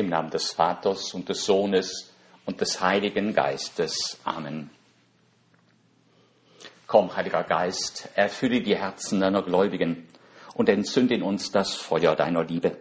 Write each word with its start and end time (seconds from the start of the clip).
Im 0.00 0.08
Namen 0.08 0.30
des 0.30 0.52
Vaters 0.52 1.12
und 1.12 1.28
des 1.28 1.44
Sohnes 1.44 2.14
und 2.46 2.58
des 2.62 2.80
Heiligen 2.80 3.34
Geistes. 3.34 4.18
Amen. 4.24 4.70
Komm, 6.86 7.14
Heiliger 7.14 7.44
Geist, 7.44 8.08
erfülle 8.14 8.62
die 8.62 8.76
Herzen 8.76 9.20
deiner 9.20 9.42
Gläubigen 9.42 10.08
und 10.54 10.70
entzünde 10.70 11.14
in 11.14 11.22
uns 11.22 11.50
das 11.50 11.74
Feuer 11.74 12.16
deiner 12.16 12.44
Liebe. 12.44 12.78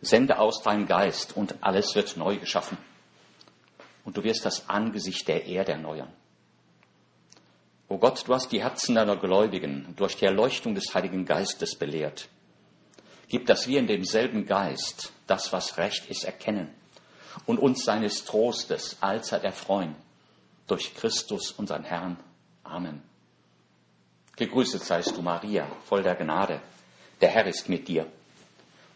Sende 0.00 0.38
aus 0.38 0.62
deinem 0.62 0.86
Geist 0.86 1.36
und 1.36 1.56
alles 1.60 1.96
wird 1.96 2.16
neu 2.16 2.36
geschaffen. 2.36 2.78
Und 4.04 4.16
du 4.16 4.22
wirst 4.22 4.46
das 4.46 4.68
Angesicht 4.68 5.26
der 5.26 5.44
Erde 5.46 5.72
erneuern. 5.72 6.12
O 7.88 7.98
Gott, 7.98 8.28
du 8.28 8.32
hast 8.32 8.52
die 8.52 8.62
Herzen 8.62 8.94
deiner 8.94 9.16
Gläubigen 9.16 9.92
durch 9.96 10.16
die 10.16 10.26
Erleuchtung 10.26 10.76
des 10.76 10.94
Heiligen 10.94 11.24
Geistes 11.24 11.74
belehrt. 11.74 12.28
Gib, 13.28 13.46
dass 13.46 13.66
wir 13.66 13.78
in 13.78 13.86
demselben 13.86 14.46
Geist 14.46 15.12
das, 15.26 15.52
was 15.52 15.78
recht 15.78 16.08
ist, 16.08 16.24
erkennen 16.24 16.72
und 17.44 17.58
uns 17.58 17.84
seines 17.84 18.24
Trostes 18.24 18.96
allzeit 19.00 19.44
erfreuen 19.44 19.94
durch 20.66 20.94
Christus, 20.94 21.52
unseren 21.52 21.84
Herrn. 21.84 22.16
Amen. 22.64 23.02
Gegrüßet 24.36 24.82
seist 24.82 25.16
du, 25.16 25.22
Maria, 25.22 25.66
voll 25.86 26.02
der 26.02 26.14
Gnade. 26.14 26.60
Der 27.20 27.30
Herr 27.30 27.46
ist 27.46 27.68
mit 27.68 27.88
dir. 27.88 28.06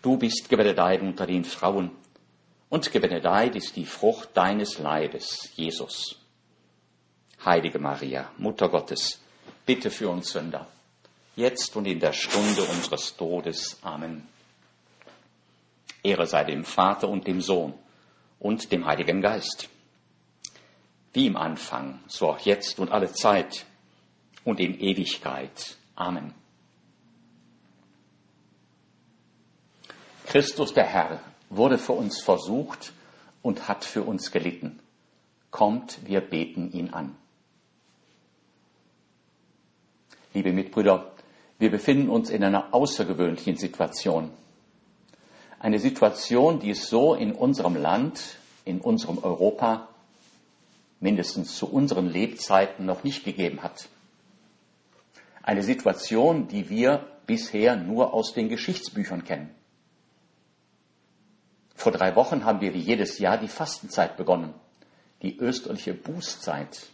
Du 0.02 0.16
bist 0.16 0.48
gebenedeit 0.48 1.00
unter 1.00 1.26
den 1.26 1.44
Frauen, 1.44 1.90
und 2.68 2.92
gebenedeit 2.92 3.56
ist 3.56 3.74
die 3.74 3.84
Frucht 3.84 4.30
deines 4.34 4.78
Leibes, 4.78 5.50
Jesus. 5.56 6.16
Heilige 7.44 7.80
Maria, 7.80 8.30
Mutter 8.38 8.68
Gottes, 8.68 9.20
bitte 9.66 9.90
für 9.90 10.08
uns 10.08 10.30
Sünder, 10.30 10.68
jetzt 11.40 11.74
und 11.76 11.86
in 11.86 11.98
der 11.98 12.12
Stunde 12.12 12.62
unseres 12.62 13.16
Todes. 13.16 13.78
Amen. 13.82 14.28
Ehre 16.02 16.26
sei 16.26 16.44
dem 16.44 16.64
Vater 16.64 17.08
und 17.08 17.26
dem 17.26 17.40
Sohn 17.40 17.74
und 18.38 18.70
dem 18.72 18.86
Heiligen 18.86 19.20
Geist 19.20 19.68
wie 21.12 21.26
im 21.26 21.36
Anfang, 21.36 22.00
so 22.06 22.28
auch 22.28 22.38
jetzt 22.40 22.78
und 22.78 22.92
alle 22.92 23.12
Zeit 23.12 23.66
und 24.44 24.60
in 24.60 24.78
Ewigkeit. 24.78 25.76
Amen. 25.96 26.34
Christus 30.26 30.72
der 30.72 30.86
Herr 30.86 31.20
wurde 31.48 31.78
für 31.78 31.92
uns 31.92 32.20
versucht 32.20 32.92
und 33.42 33.66
hat 33.66 33.84
für 33.84 34.02
uns 34.02 34.30
gelitten. 34.30 34.78
Kommt, 35.50 35.98
wir 36.06 36.20
beten 36.20 36.70
ihn 36.72 36.90
an. 36.90 37.16
Liebe 40.32 40.52
Mitbrüder, 40.52 41.10
wir 41.60 41.70
befinden 41.70 42.08
uns 42.08 42.30
in 42.30 42.42
einer 42.42 42.72
außergewöhnlichen 42.72 43.56
Situation. 43.56 44.30
Eine 45.58 45.78
Situation, 45.78 46.58
die 46.58 46.70
es 46.70 46.88
so 46.88 47.14
in 47.14 47.32
unserem 47.32 47.76
Land, 47.76 48.38
in 48.64 48.80
unserem 48.80 49.18
Europa 49.18 49.88
mindestens 51.00 51.54
zu 51.56 51.70
unseren 51.70 52.06
Lebzeiten 52.06 52.86
noch 52.86 53.04
nicht 53.04 53.24
gegeben 53.24 53.62
hat. 53.62 53.90
Eine 55.42 55.62
Situation, 55.62 56.48
die 56.48 56.70
wir 56.70 57.06
bisher 57.26 57.76
nur 57.76 58.14
aus 58.14 58.32
den 58.32 58.48
Geschichtsbüchern 58.48 59.24
kennen. 59.24 59.50
Vor 61.74 61.92
drei 61.92 62.16
Wochen 62.16 62.46
haben 62.46 62.62
wir 62.62 62.72
wie 62.72 62.78
jedes 62.78 63.18
Jahr 63.18 63.36
die 63.36 63.48
Fastenzeit 63.48 64.16
begonnen, 64.16 64.54
die 65.20 65.36
österliche 65.38 65.92
Bußzeit. 65.92 66.86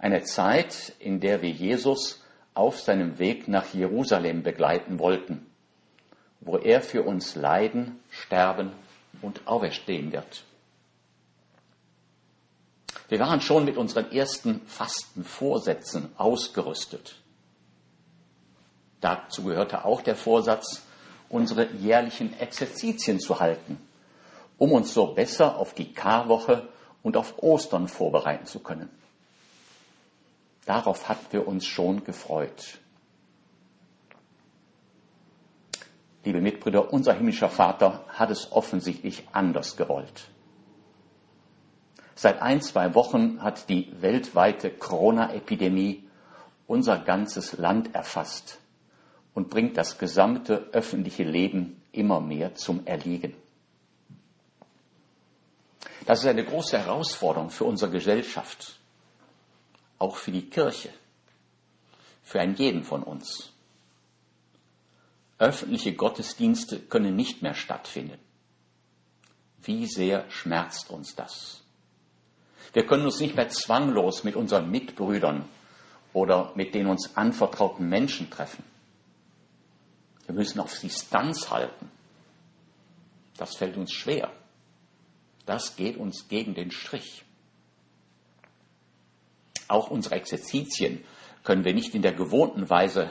Eine 0.00 0.24
Zeit, 0.24 0.94
in 0.98 1.20
der 1.20 1.40
wir 1.40 1.50
Jesus 1.50 2.23
auf 2.54 2.80
seinem 2.80 3.18
Weg 3.18 3.48
nach 3.48 3.74
Jerusalem 3.74 4.42
begleiten 4.42 4.98
wollten, 4.98 5.46
wo 6.40 6.56
er 6.56 6.80
für 6.80 7.02
uns 7.02 7.34
leiden, 7.34 8.00
sterben 8.10 8.72
und 9.22 9.46
auferstehen 9.46 10.12
wird. 10.12 10.44
Wir 13.08 13.18
waren 13.18 13.40
schon 13.40 13.64
mit 13.64 13.76
unseren 13.76 14.10
ersten 14.12 14.60
Fastenvorsätzen 14.66 16.10
ausgerüstet. 16.16 17.16
Dazu 19.00 19.44
gehörte 19.44 19.84
auch 19.84 20.00
der 20.00 20.16
Vorsatz, 20.16 20.82
unsere 21.28 21.70
jährlichen 21.72 22.38
Exerzitien 22.38 23.20
zu 23.20 23.40
halten, 23.40 23.78
um 24.56 24.72
uns 24.72 24.94
so 24.94 25.08
besser 25.08 25.58
auf 25.58 25.74
die 25.74 25.92
Karwoche 25.92 26.68
und 27.02 27.16
auf 27.16 27.42
Ostern 27.42 27.88
vorbereiten 27.88 28.46
zu 28.46 28.60
können. 28.60 28.88
Darauf 30.66 31.08
hatten 31.08 31.26
wir 31.30 31.46
uns 31.46 31.66
schon 31.66 32.04
gefreut. 32.04 32.78
Liebe 36.24 36.40
Mitbrüder, 36.40 36.92
unser 36.92 37.12
himmlischer 37.12 37.50
Vater 37.50 38.04
hat 38.08 38.30
es 38.30 38.50
offensichtlich 38.50 39.28
anders 39.32 39.76
gewollt. 39.76 40.30
Seit 42.14 42.40
ein, 42.40 42.62
zwei 42.62 42.94
Wochen 42.94 43.42
hat 43.42 43.68
die 43.68 43.92
weltweite 44.00 44.70
Corona-Epidemie 44.70 46.08
unser 46.66 46.98
ganzes 46.98 47.58
Land 47.58 47.94
erfasst 47.94 48.58
und 49.34 49.50
bringt 49.50 49.76
das 49.76 49.98
gesamte 49.98 50.68
öffentliche 50.72 51.24
Leben 51.24 51.82
immer 51.92 52.20
mehr 52.20 52.54
zum 52.54 52.86
Erliegen. 52.86 53.34
Das 56.06 56.20
ist 56.20 56.26
eine 56.26 56.44
große 56.44 56.78
Herausforderung 56.78 57.50
für 57.50 57.64
unsere 57.64 57.90
Gesellschaft, 57.90 58.78
auch 60.04 60.16
für 60.16 60.32
die 60.32 60.50
Kirche, 60.50 60.90
für 62.22 62.38
einen 62.38 62.56
jeden 62.56 62.84
von 62.84 63.02
uns. 63.02 63.50
Öffentliche 65.38 65.94
Gottesdienste 65.94 66.78
können 66.78 67.16
nicht 67.16 67.40
mehr 67.40 67.54
stattfinden. 67.54 68.18
Wie 69.62 69.86
sehr 69.86 70.30
schmerzt 70.30 70.90
uns 70.90 71.14
das? 71.16 71.62
Wir 72.74 72.86
können 72.86 73.06
uns 73.06 73.18
nicht 73.18 73.34
mehr 73.34 73.48
zwanglos 73.48 74.24
mit 74.24 74.36
unseren 74.36 74.70
Mitbrüdern 74.70 75.48
oder 76.12 76.52
mit 76.54 76.74
den 76.74 76.86
uns 76.86 77.16
anvertrauten 77.16 77.88
Menschen 77.88 78.28
treffen. 78.30 78.62
Wir 80.26 80.34
müssen 80.34 80.60
auf 80.60 80.78
Distanz 80.78 81.50
halten. 81.50 81.90
Das 83.38 83.56
fällt 83.56 83.78
uns 83.78 83.92
schwer. 83.92 84.30
Das 85.46 85.76
geht 85.76 85.96
uns 85.96 86.28
gegen 86.28 86.54
den 86.54 86.70
Strich. 86.70 87.24
Auch 89.68 89.90
unsere 89.90 90.16
Exerzitien 90.16 91.04
können 91.42 91.64
wir 91.64 91.74
nicht 91.74 91.94
in 91.94 92.02
der 92.02 92.12
gewohnten 92.12 92.68
Weise 92.70 93.10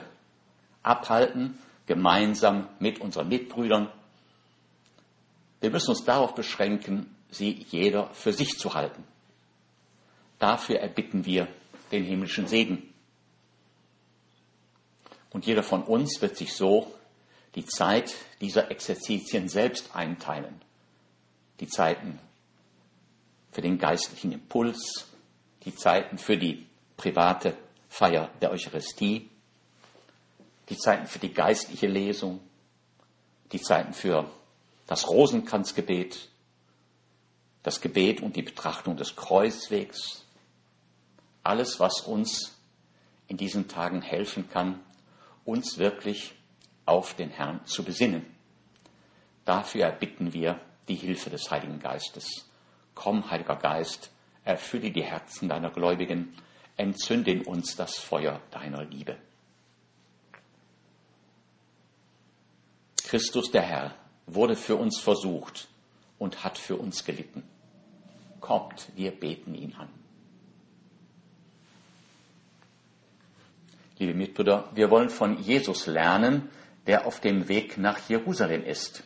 abhalten, 0.81 1.57
gemeinsam 1.85 2.67
mit 2.79 2.99
unseren 2.99 3.29
Mitbrüdern. 3.29 3.91
Wir 5.61 5.71
müssen 5.71 5.91
uns 5.91 6.03
darauf 6.03 6.35
beschränken, 6.35 7.15
sie 7.29 7.65
jeder 7.69 8.09
für 8.13 8.33
sich 8.33 8.57
zu 8.57 8.73
halten. 8.73 9.03
Dafür 10.39 10.79
erbitten 10.79 11.25
wir 11.25 11.47
den 11.91 12.03
himmlischen 12.03 12.47
Segen. 12.47 12.93
Und 15.29 15.45
jeder 15.45 15.63
von 15.63 15.83
uns 15.83 16.21
wird 16.21 16.37
sich 16.37 16.53
so 16.53 16.93
die 17.55 17.65
Zeit 17.65 18.13
dieser 18.41 18.71
Exerzitien 18.71 19.47
selbst 19.47 19.95
einteilen. 19.95 20.61
Die 21.59 21.67
Zeiten 21.67 22.19
für 23.51 23.61
den 23.61 23.77
geistlichen 23.77 24.31
Impuls, 24.31 25.12
die 25.65 25.75
Zeiten 25.75 26.17
für 26.17 26.37
die 26.37 26.65
private 26.97 27.55
Feier 27.89 28.29
der 28.41 28.51
Eucharistie, 28.51 29.29
die 30.69 30.77
Zeiten 30.77 31.07
für 31.07 31.19
die 31.19 31.33
geistliche 31.33 31.87
Lesung, 31.87 32.39
die 33.51 33.61
Zeiten 33.61 33.93
für 33.93 34.29
das 34.87 35.09
Rosenkranzgebet, 35.09 36.29
das 37.61 37.81
Gebet 37.81 38.21
und 38.21 38.35
die 38.35 38.41
Betrachtung 38.41 38.97
des 38.97 39.15
Kreuzwegs, 39.15 40.25
alles, 41.43 41.79
was 41.79 42.01
uns 42.01 42.57
in 43.27 43.37
diesen 43.37 43.67
Tagen 43.67 44.01
helfen 44.01 44.49
kann, 44.49 44.79
uns 45.45 45.77
wirklich 45.77 46.33
auf 46.85 47.13
den 47.13 47.29
Herrn 47.29 47.65
zu 47.65 47.83
besinnen. 47.83 48.25
Dafür 49.45 49.85
erbitten 49.85 50.33
wir 50.33 50.59
die 50.87 50.95
Hilfe 50.95 51.29
des 51.29 51.49
Heiligen 51.51 51.79
Geistes. 51.79 52.49
Komm, 52.95 53.29
Heiliger 53.29 53.55
Geist, 53.55 54.12
erfülle 54.43 54.91
die 54.91 55.03
Herzen 55.03 55.49
deiner 55.49 55.69
Gläubigen, 55.69 56.33
entzünde 56.77 57.31
in 57.31 57.43
uns 57.43 57.75
das 57.75 57.97
Feuer 57.97 58.41
deiner 58.51 58.83
Liebe. 58.83 59.17
Christus 63.03 63.51
der 63.51 63.61
Herr 63.61 63.95
wurde 64.25 64.55
für 64.55 64.75
uns 64.75 64.99
versucht 64.99 65.67
und 66.17 66.43
hat 66.43 66.57
für 66.57 66.77
uns 66.77 67.05
gelitten. 67.05 67.43
Kommt, 68.39 68.89
wir 68.95 69.11
beten 69.11 69.53
ihn 69.55 69.73
an. 69.75 69.89
liebe 74.05 74.17
Mitbrüder, 74.17 74.69
wir 74.73 74.89
wollen 74.91 75.09
von 75.09 75.41
Jesus 75.41 75.87
lernen, 75.87 76.49
der 76.87 77.05
auf 77.05 77.21
dem 77.21 77.47
Weg 77.47 77.77
nach 77.77 78.09
Jerusalem 78.09 78.63
ist, 78.63 79.03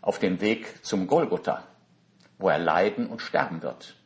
auf 0.00 0.18
dem 0.18 0.40
Weg 0.40 0.84
zum 0.84 1.06
Golgotha, 1.06 1.66
wo 2.38 2.48
er 2.48 2.58
leiden 2.58 3.08
und 3.08 3.20
sterben 3.20 3.62
wird. 3.62 3.96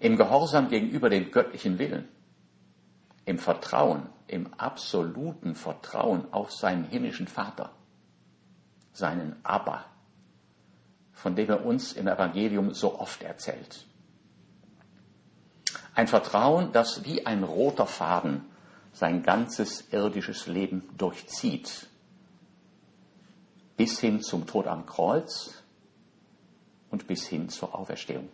Im 0.00 0.16
Gehorsam 0.16 0.68
gegenüber 0.68 1.10
dem 1.10 1.30
göttlichen 1.30 1.78
Willen, 1.78 2.08
im 3.24 3.38
Vertrauen, 3.38 4.08
im 4.26 4.52
absoluten 4.54 5.54
Vertrauen 5.54 6.32
auf 6.32 6.52
seinen 6.52 6.84
himmlischen 6.84 7.26
Vater, 7.26 7.70
seinen 8.92 9.36
Abba, 9.42 9.84
von 11.12 11.34
dem 11.34 11.50
er 11.50 11.64
uns 11.64 11.92
im 11.92 12.06
Evangelium 12.06 12.74
so 12.74 12.98
oft 12.98 13.22
erzählt. 13.22 13.86
Ein 15.94 16.06
Vertrauen, 16.06 16.70
das 16.72 17.04
wie 17.04 17.26
ein 17.26 17.42
roter 17.42 17.86
Faden 17.86 18.44
sein 18.92 19.22
ganzes 19.22 19.92
irdisches 19.92 20.46
Leben 20.46 20.88
durchzieht, 20.96 21.88
bis 23.76 23.98
hin 23.98 24.22
zum 24.22 24.46
Tod 24.46 24.66
am 24.68 24.86
Kreuz 24.86 25.62
und 26.90 27.06
bis 27.06 27.26
hin 27.26 27.48
zur 27.48 27.74
Auferstehung. 27.74 28.28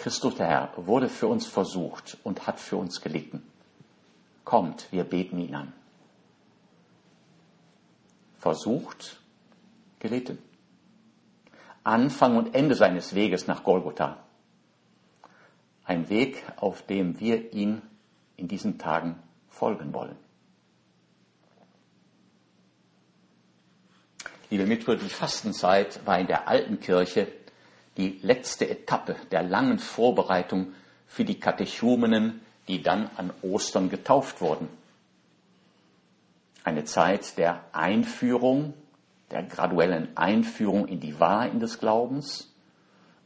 Christus 0.00 0.36
der 0.36 0.46
Herr 0.46 0.72
wurde 0.76 1.10
für 1.10 1.26
uns 1.26 1.46
versucht 1.46 2.16
und 2.24 2.46
hat 2.46 2.58
für 2.58 2.78
uns 2.78 3.02
gelitten. 3.02 3.42
Kommt, 4.44 4.90
wir 4.90 5.04
beten 5.04 5.38
ihn 5.38 5.54
an. 5.54 5.74
Versucht, 8.38 9.20
gelitten. 9.98 10.38
Anfang 11.84 12.38
und 12.38 12.54
Ende 12.54 12.74
seines 12.76 13.14
Weges 13.14 13.46
nach 13.46 13.62
Golgotha. 13.62 14.16
Ein 15.84 16.08
Weg, 16.08 16.44
auf 16.56 16.80
dem 16.86 17.20
wir 17.20 17.52
ihn 17.52 17.82
in 18.36 18.48
diesen 18.48 18.78
Tagen 18.78 19.22
folgen 19.48 19.92
wollen. 19.92 20.16
Liebe 24.48 24.64
Mitbrüder, 24.64 25.02
die 25.02 25.10
Fastenzeit 25.10 26.04
war 26.06 26.18
in 26.18 26.26
der 26.26 26.48
alten 26.48 26.80
Kirche 26.80 27.28
die 28.00 28.18
letzte 28.22 28.66
Etappe 28.66 29.14
der 29.30 29.42
langen 29.42 29.78
Vorbereitung 29.78 30.72
für 31.06 31.26
die 31.26 31.38
Katechumenen, 31.38 32.40
die 32.66 32.82
dann 32.82 33.10
an 33.16 33.30
Ostern 33.42 33.90
getauft 33.90 34.40
wurden. 34.40 34.68
Eine 36.64 36.84
Zeit 36.84 37.36
der 37.36 37.62
Einführung, 37.72 38.72
der 39.30 39.42
graduellen 39.42 40.16
Einführung 40.16 40.88
in 40.88 41.00
die 41.00 41.20
Wahrheit 41.20 41.60
des 41.60 41.78
Glaubens 41.78 42.50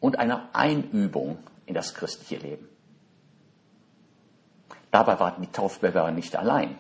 und 0.01 0.19
einer 0.19 0.49
Einübung 0.53 1.39
in 1.67 1.75
das 1.75 1.95
christliche 1.95 2.43
Leben. 2.43 2.69
Dabei 4.91 5.21
warten 5.21 5.43
die 5.43 5.53
Taufbewerber 5.53 6.11
nicht 6.11 6.35
allein. 6.35 6.79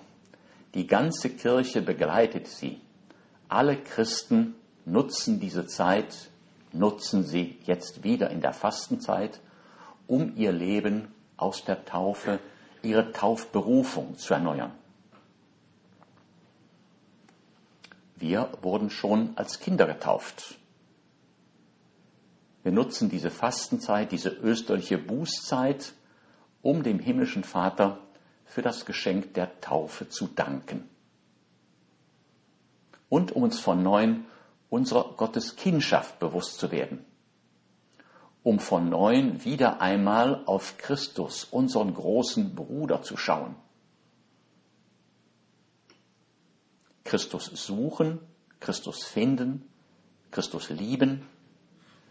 Die 0.74 0.88
ganze 0.88 1.30
Kirche 1.30 1.80
begleitet 1.80 2.48
sie. 2.48 2.80
Alle 3.48 3.76
Christen 3.76 4.56
nutzen 4.84 5.38
diese 5.38 5.66
Zeit 5.66 6.30
nutzen 6.74 7.24
sie 7.24 7.58
jetzt 7.64 8.04
wieder 8.04 8.30
in 8.30 8.40
der 8.40 8.52
Fastenzeit, 8.52 9.40
um 10.06 10.36
ihr 10.36 10.52
Leben 10.52 11.08
aus 11.36 11.64
der 11.64 11.84
Taufe, 11.84 12.40
ihre 12.82 13.12
Taufberufung 13.12 14.18
zu 14.18 14.34
erneuern. 14.34 14.72
Wir 18.16 18.50
wurden 18.62 18.90
schon 18.90 19.36
als 19.36 19.60
Kinder 19.60 19.86
getauft. 19.86 20.56
Wir 22.62 22.72
nutzen 22.72 23.10
diese 23.10 23.30
Fastenzeit, 23.30 24.12
diese 24.12 24.30
österliche 24.30 24.98
Bußzeit, 24.98 25.92
um 26.62 26.82
dem 26.82 26.98
himmlischen 26.98 27.44
Vater 27.44 27.98
für 28.46 28.62
das 28.62 28.86
Geschenk 28.86 29.34
der 29.34 29.60
Taufe 29.60 30.08
zu 30.08 30.26
danken. 30.28 30.88
Und 33.08 33.32
um 33.32 33.42
uns 33.42 33.60
von 33.60 33.82
neuem 33.82 34.24
unserer 34.74 35.14
Gotteskindschaft 35.16 36.18
bewusst 36.18 36.58
zu 36.58 36.72
werden, 36.72 37.04
um 38.42 38.58
von 38.58 38.88
neuem 38.88 39.44
wieder 39.44 39.80
einmal 39.80 40.42
auf 40.46 40.78
Christus, 40.78 41.44
unseren 41.44 41.94
großen 41.94 42.56
Bruder, 42.56 43.00
zu 43.00 43.16
schauen. 43.16 43.54
Christus 47.04 47.44
suchen, 47.54 48.18
Christus 48.58 49.04
finden, 49.04 49.62
Christus 50.32 50.70
lieben, 50.70 51.24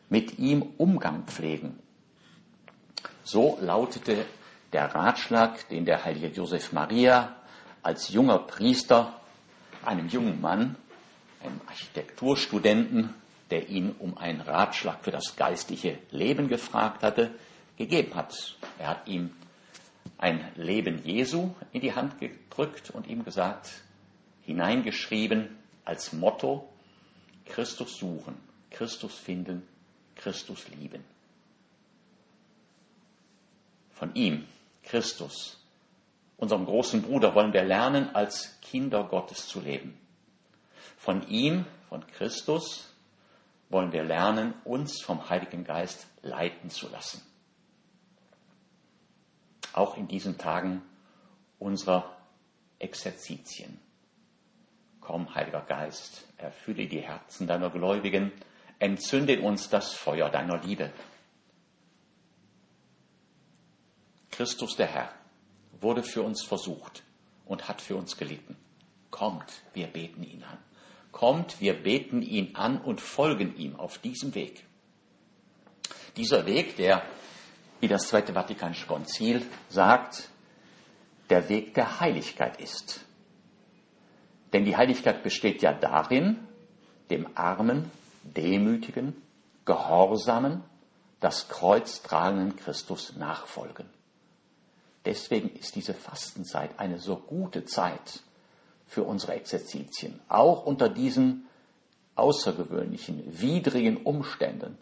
mit 0.07 0.39
ihm 0.39 0.61
Umgang 0.77 1.25
pflegen. 1.25 1.79
So 3.25 3.57
lautete 3.59 4.25
der 4.71 4.95
Ratschlag, 4.95 5.67
den 5.67 5.83
der 5.83 6.05
heilige 6.05 6.27
Josef 6.27 6.71
Maria 6.71 7.35
als 7.81 8.07
junger 8.07 8.39
Priester 8.39 9.19
einem 9.83 10.07
jungen 10.07 10.39
Mann 10.39 10.77
einem 11.43 11.61
Architekturstudenten, 11.67 13.13
der 13.49 13.69
ihn 13.69 13.91
um 13.99 14.17
einen 14.17 14.41
Ratschlag 14.41 15.03
für 15.03 15.11
das 15.11 15.35
geistliche 15.35 15.99
Leben 16.11 16.47
gefragt 16.47 17.03
hatte, 17.03 17.31
gegeben 17.77 18.15
hat. 18.15 18.57
Er 18.79 18.87
hat 18.87 19.07
ihm 19.07 19.31
ein 20.17 20.51
Leben 20.55 21.03
Jesu 21.03 21.51
in 21.71 21.81
die 21.81 21.93
Hand 21.93 22.19
gedrückt 22.19 22.91
und 22.91 23.07
ihm 23.07 23.23
gesagt, 23.23 23.69
hineingeschrieben 24.43 25.49
als 25.85 26.13
Motto, 26.13 26.69
Christus 27.45 27.97
suchen, 27.97 28.35
Christus 28.71 29.13
finden, 29.15 29.67
Christus 30.15 30.67
lieben. 30.69 31.03
Von 33.93 34.15
ihm, 34.15 34.45
Christus, 34.83 35.59
unserem 36.37 36.65
großen 36.65 37.01
Bruder, 37.01 37.35
wollen 37.35 37.53
wir 37.53 37.63
lernen, 37.63 38.15
als 38.15 38.59
Kinder 38.61 39.03
Gottes 39.03 39.47
zu 39.47 39.59
leben. 39.59 39.97
Von 40.97 41.27
ihm, 41.27 41.65
von 41.89 42.05
Christus, 42.07 42.93
wollen 43.69 43.91
wir 43.91 44.03
lernen, 44.03 44.53
uns 44.63 45.01
vom 45.01 45.29
Heiligen 45.29 45.63
Geist 45.63 46.07
leiten 46.21 46.69
zu 46.69 46.89
lassen. 46.89 47.21
Auch 49.73 49.97
in 49.97 50.07
diesen 50.07 50.37
Tagen 50.37 50.83
unserer 51.59 52.15
Exerzitien. 52.79 53.79
Komm, 55.01 55.33
Heiliger 55.33 55.61
Geist, 55.61 56.23
erfülle 56.37 56.87
die 56.87 57.01
Herzen 57.01 57.47
deiner 57.47 57.69
Gläubigen, 57.69 58.31
entzünde 58.79 59.33
in 59.33 59.43
uns 59.43 59.69
das 59.69 59.93
Feuer 59.93 60.29
deiner 60.29 60.61
Liebe. 60.61 60.91
Christus 64.31 64.75
der 64.75 64.87
Herr 64.87 65.13
wurde 65.79 66.03
für 66.03 66.21
uns 66.21 66.43
versucht 66.43 67.03
und 67.45 67.67
hat 67.67 67.81
für 67.81 67.95
uns 67.95 68.17
gelitten. 68.17 68.55
Kommt, 69.11 69.61
wir 69.73 69.87
beten 69.87 70.23
ihn 70.23 70.43
an. 70.43 70.57
Kommt, 71.13 71.61
wir 71.61 71.81
beten 71.81 72.21
ihn 72.21 72.55
an 72.55 72.81
und 72.81 72.99
folgen 72.99 73.55
ihm 73.55 73.77
auf 73.77 73.99
diesem 73.99 74.35
Weg. 74.35 74.65
Dieser 76.17 76.45
Weg, 76.45 76.75
der, 76.75 77.03
wie 77.79 77.87
das 77.87 78.09
Zweite 78.09 78.33
Vatikanische 78.33 78.87
Konzil 78.87 79.45
sagt, 79.69 80.27
der 81.29 81.47
Weg 81.47 81.75
der 81.75 82.01
Heiligkeit 82.01 82.59
ist. 82.59 83.05
Denn 84.51 84.65
die 84.65 84.75
Heiligkeit 84.75 85.23
besteht 85.23 85.61
ja 85.61 85.71
darin, 85.73 86.45
dem 87.09 87.27
armen, 87.35 87.89
demütigen, 88.23 89.15
gehorsamen, 89.65 90.63
das 91.19 91.47
Kreuz 91.47 92.01
tragenden 92.01 92.55
Christus 92.55 93.15
nachfolgen. 93.15 93.87
Deswegen 95.05 95.49
ist 95.49 95.75
diese 95.75 95.93
Fastenzeit 95.93 96.79
eine 96.79 96.99
so 96.99 97.17
gute 97.17 97.65
Zeit, 97.65 98.21
für 98.85 99.03
unsere 99.03 99.33
Exerzitien, 99.33 100.19
auch 100.27 100.65
unter 100.65 100.89
diesen 100.89 101.47
außergewöhnlichen, 102.15 103.41
widrigen 103.41 103.97
Umständen. 103.97 104.77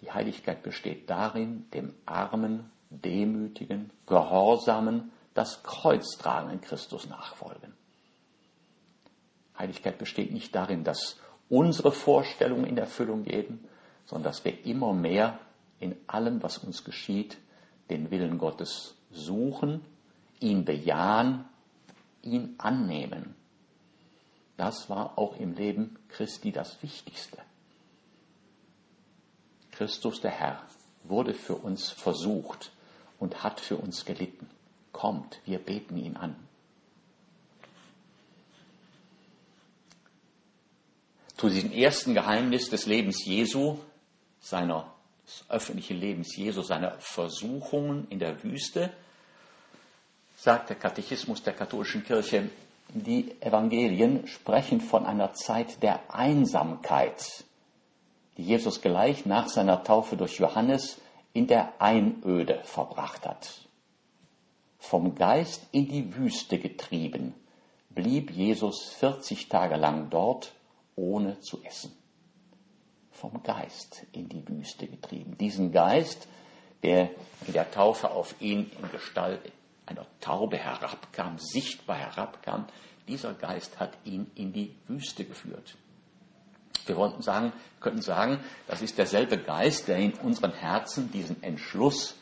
Die 0.00 0.10
Heiligkeit 0.10 0.62
besteht 0.62 1.08
darin, 1.08 1.70
dem 1.72 1.94
armen, 2.04 2.70
demütigen, 2.90 3.90
gehorsamen, 4.06 5.12
das 5.34 5.62
Kreuz 5.62 6.16
tragenden 6.18 6.60
Christus 6.60 7.08
nachfolgen. 7.08 7.74
Heiligkeit 9.58 9.98
besteht 9.98 10.32
nicht 10.32 10.54
darin, 10.54 10.84
dass 10.84 11.18
unsere 11.48 11.92
Vorstellungen 11.92 12.66
in 12.66 12.78
Erfüllung 12.78 13.24
gehen, 13.24 13.64
sondern 14.04 14.24
dass 14.24 14.44
wir 14.44 14.64
immer 14.64 14.92
mehr 14.92 15.38
in 15.78 15.96
allem, 16.06 16.42
was 16.42 16.58
uns 16.58 16.84
geschieht, 16.84 17.38
den 17.90 18.10
Willen 18.10 18.38
Gottes 18.38 18.96
suchen, 19.10 19.84
ihn 20.40 20.64
bejahen 20.64 21.44
ihn 22.26 22.54
annehmen. 22.58 23.34
Das 24.56 24.88
war 24.90 25.18
auch 25.18 25.38
im 25.38 25.54
Leben 25.54 25.98
Christi 26.08 26.52
das 26.52 26.82
Wichtigste. 26.82 27.38
Christus 29.72 30.20
der 30.20 30.30
Herr 30.30 30.62
wurde 31.04 31.34
für 31.34 31.54
uns 31.54 31.90
versucht 31.90 32.72
und 33.18 33.42
hat 33.42 33.60
für 33.60 33.76
uns 33.76 34.04
gelitten. 34.04 34.48
Kommt, 34.92 35.40
wir 35.44 35.58
beten 35.58 35.96
ihn 35.96 36.16
an. 36.16 36.34
Zu 41.36 41.50
diesem 41.50 41.70
ersten 41.70 42.14
Geheimnis 42.14 42.70
des 42.70 42.86
Lebens 42.86 43.24
Jesu, 43.26 43.78
seiner 44.40 44.90
des 45.26 45.44
öffentlichen 45.48 45.98
Lebens 45.98 46.36
Jesu, 46.36 46.62
seiner 46.62 46.92
Versuchungen 47.00 48.06
in 48.08 48.20
der 48.20 48.42
Wüste, 48.42 48.92
sagt 50.36 50.68
der 50.68 50.76
Katechismus 50.76 51.42
der 51.42 51.54
katholischen 51.54 52.04
Kirche, 52.04 52.50
die 52.90 53.40
Evangelien 53.40 54.28
sprechen 54.28 54.80
von 54.80 55.06
einer 55.06 55.32
Zeit 55.32 55.82
der 55.82 56.14
Einsamkeit, 56.14 57.44
die 58.36 58.44
Jesus 58.44 58.80
gleich 58.80 59.26
nach 59.26 59.48
seiner 59.48 59.82
Taufe 59.82 60.16
durch 60.16 60.38
Johannes 60.38 61.00
in 61.32 61.46
der 61.46 61.80
Einöde 61.80 62.60
verbracht 62.64 63.26
hat. 63.26 63.66
Vom 64.78 65.14
Geist 65.14 65.66
in 65.72 65.88
die 65.88 66.14
Wüste 66.14 66.58
getrieben, 66.58 67.34
blieb 67.90 68.30
Jesus 68.30 68.90
40 68.98 69.48
Tage 69.48 69.76
lang 69.76 70.10
dort, 70.10 70.52
ohne 70.94 71.40
zu 71.40 71.62
essen. 71.64 71.92
Vom 73.10 73.42
Geist 73.42 74.06
in 74.12 74.28
die 74.28 74.46
Wüste 74.46 74.86
getrieben. 74.86 75.36
Diesen 75.38 75.72
Geist, 75.72 76.28
der 76.82 77.10
in 77.46 77.54
der 77.54 77.70
Taufe 77.70 78.10
auf 78.10 78.34
ihn 78.40 78.70
in 78.78 78.90
Gestalt 78.92 79.40
einer 79.86 80.06
Taube 80.20 80.58
herabkam, 80.58 81.38
sichtbar 81.38 81.96
herabkam, 81.96 82.66
dieser 83.08 83.34
Geist 83.34 83.78
hat 83.78 83.96
ihn 84.04 84.30
in 84.34 84.52
die 84.52 84.74
Wüste 84.88 85.24
geführt. 85.24 85.76
Wir 86.86 86.96
wollten 86.96 87.22
sagen, 87.22 87.52
könnten 87.80 88.02
sagen, 88.02 88.40
das 88.68 88.82
ist 88.82 88.98
derselbe 88.98 89.38
Geist, 89.38 89.88
der 89.88 89.98
in 89.98 90.14
unseren 90.14 90.52
Herzen 90.52 91.10
diesen 91.10 91.42
Entschluss 91.42 92.16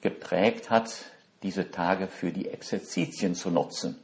geprägt 0.00 0.70
hat, 0.70 0.90
diese 1.42 1.70
Tage 1.70 2.08
für 2.08 2.32
die 2.32 2.48
Exerzitien 2.48 3.34
zu 3.34 3.50
nutzen. 3.50 3.98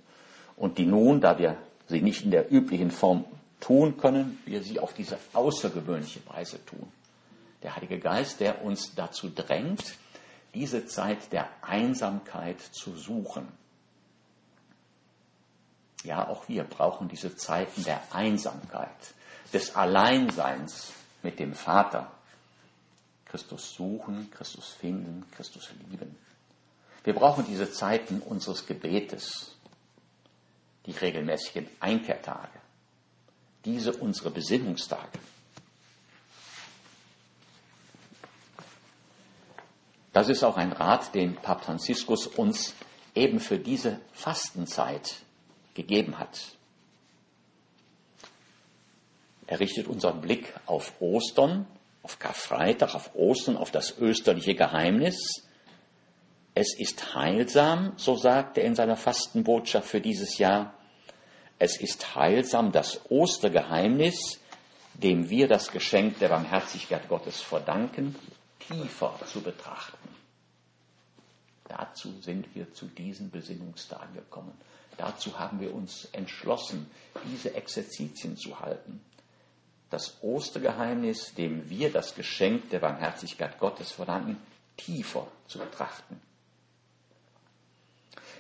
Und 0.57 0.79
die 0.79 0.87
nun, 0.87 1.21
da 1.21 1.39
wir 1.39 1.57
sie 1.89 2.01
nicht 2.01 2.25
in 2.25 2.31
der 2.31 2.53
üblichen 2.53 2.91
Form 2.91 3.25
tun 3.61 3.97
können, 3.97 4.39
wir 4.45 4.63
sie 4.63 4.79
auf 4.79 4.93
diese 4.95 5.19
außergewöhnliche 5.33 6.21
Weise 6.29 6.65
tun. 6.65 6.93
Der 7.63 7.77
Heilige 7.77 7.99
Geist, 7.99 8.41
der 8.41 8.65
uns 8.65 8.95
dazu 8.95 9.29
drängt, 9.29 9.97
diese 10.55 10.87
Zeit 10.87 11.33
der 11.33 11.49
Einsamkeit 11.63 12.61
zu 12.61 12.97
suchen. 12.97 13.49
Ja, 16.05 16.29
auch 16.29 16.49
wir 16.49 16.65
brauchen 16.65 17.09
diese 17.09 17.37
Zeiten 17.37 17.85
der 17.85 18.03
Einsamkeit, 18.13 19.15
des 19.53 19.77
Alleinseins 19.77 20.93
mit 21.23 21.39
dem 21.39 21.55
Vater. 21.55 22.11
Christus 23.25 23.75
suchen, 23.75 24.31
Christus 24.31 24.69
finden, 24.69 25.25
Christus 25.35 25.71
lieben. 25.89 26.17
Wir 27.05 27.15
brauchen 27.15 27.47
diese 27.47 27.71
Zeiten 27.71 28.21
unseres 28.21 28.67
Gebetes, 28.67 29.57
die 30.87 30.93
regelmäßigen 30.93 31.69
Einkehrtage, 31.81 32.61
diese 33.65 33.93
unsere 33.93 34.31
Besinnungstage. 34.31 35.19
Das 40.13 40.29
ist 40.29 40.45
auch 40.45 40.57
ein 40.57 40.73
Rat, 40.73 41.15
den 41.15 41.37
Papst 41.37 41.67
Franziskus 41.67 42.27
uns 42.27 42.75
eben 43.15 43.41
für 43.41 43.59
diese 43.59 44.01
Fastenzeit 44.13 45.17
gegeben 45.75 46.19
hat. 46.19 46.39
Er 49.47 49.61
richtet 49.61 49.87
unseren 49.87 50.21
Blick 50.21 50.55
auf 50.67 50.95
Ostern, 51.01 51.67
auf 52.03 52.19
Karfreitag, 52.19 52.95
auf 52.95 53.15
Ostern, 53.15 53.57
auf 53.57 53.71
das 53.71 53.99
österliche 53.99 54.55
Geheimnis. 54.55 55.45
Es 56.55 56.79
ist 56.79 57.15
heilsam, 57.15 57.93
so 57.97 58.17
sagt 58.17 58.59
er 58.59 58.65
in 58.65 58.75
seiner 58.75 58.97
Fastenbotschaft 58.97 59.89
für 59.89 60.01
dieses 60.01 60.39
Jahr. 60.39 60.75
Es 61.59 61.81
ist 61.81 62.15
heilsam, 62.15 62.73
das 62.73 63.01
Ostergeheimnis, 63.09 64.41
dem 64.95 65.31
wir 65.31 65.49
das 65.49 65.71
Geschenk 65.71 66.19
der 66.19 66.29
Barmherzigkeit 66.29 67.09
Gottes 67.09 67.41
verdanken, 67.41 68.17
tiefer 68.59 69.19
zu 69.27 69.41
betrachten. 69.41 70.02
Dazu 71.69 72.13
sind 72.21 72.55
wir 72.55 72.73
zu 72.75 72.87
diesen 72.87 73.31
Besinnungstagen 73.31 74.15
gekommen. 74.15 74.53
Dazu 74.97 75.39
haben 75.39 75.61
wir 75.61 75.75
uns 75.75 76.07
entschlossen, 76.13 76.91
diese 77.31 77.55
Exerzitien 77.55 78.37
zu 78.37 78.61
halten. 78.61 79.01
Das 79.91 80.23
Ostergeheimnis, 80.23 81.35
dem 81.35 81.69
wir 81.69 81.93
das 81.93 82.15
Geschenk 82.15 82.71
der 82.71 82.81
Barmherzigkeit 82.81 83.59
Gottes 83.59 83.93
verdanken, 83.93 84.37
tiefer 84.77 85.27
zu 85.47 85.59
betrachten. 85.59 86.21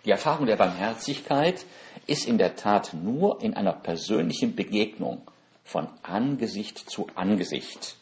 Die 0.04 0.10
Erfahrung 0.10 0.46
der 0.46 0.56
Barmherzigkeit 0.56 1.64
ist 2.06 2.26
in 2.26 2.38
der 2.38 2.56
Tat 2.56 2.92
nur 2.92 3.40
in 3.40 3.54
einer 3.54 3.72
persönlichen 3.72 4.56
Begegnung 4.56 5.30
von 5.62 5.88
Angesicht 6.02 6.90
zu 6.90 7.06
Angesicht 7.14 7.96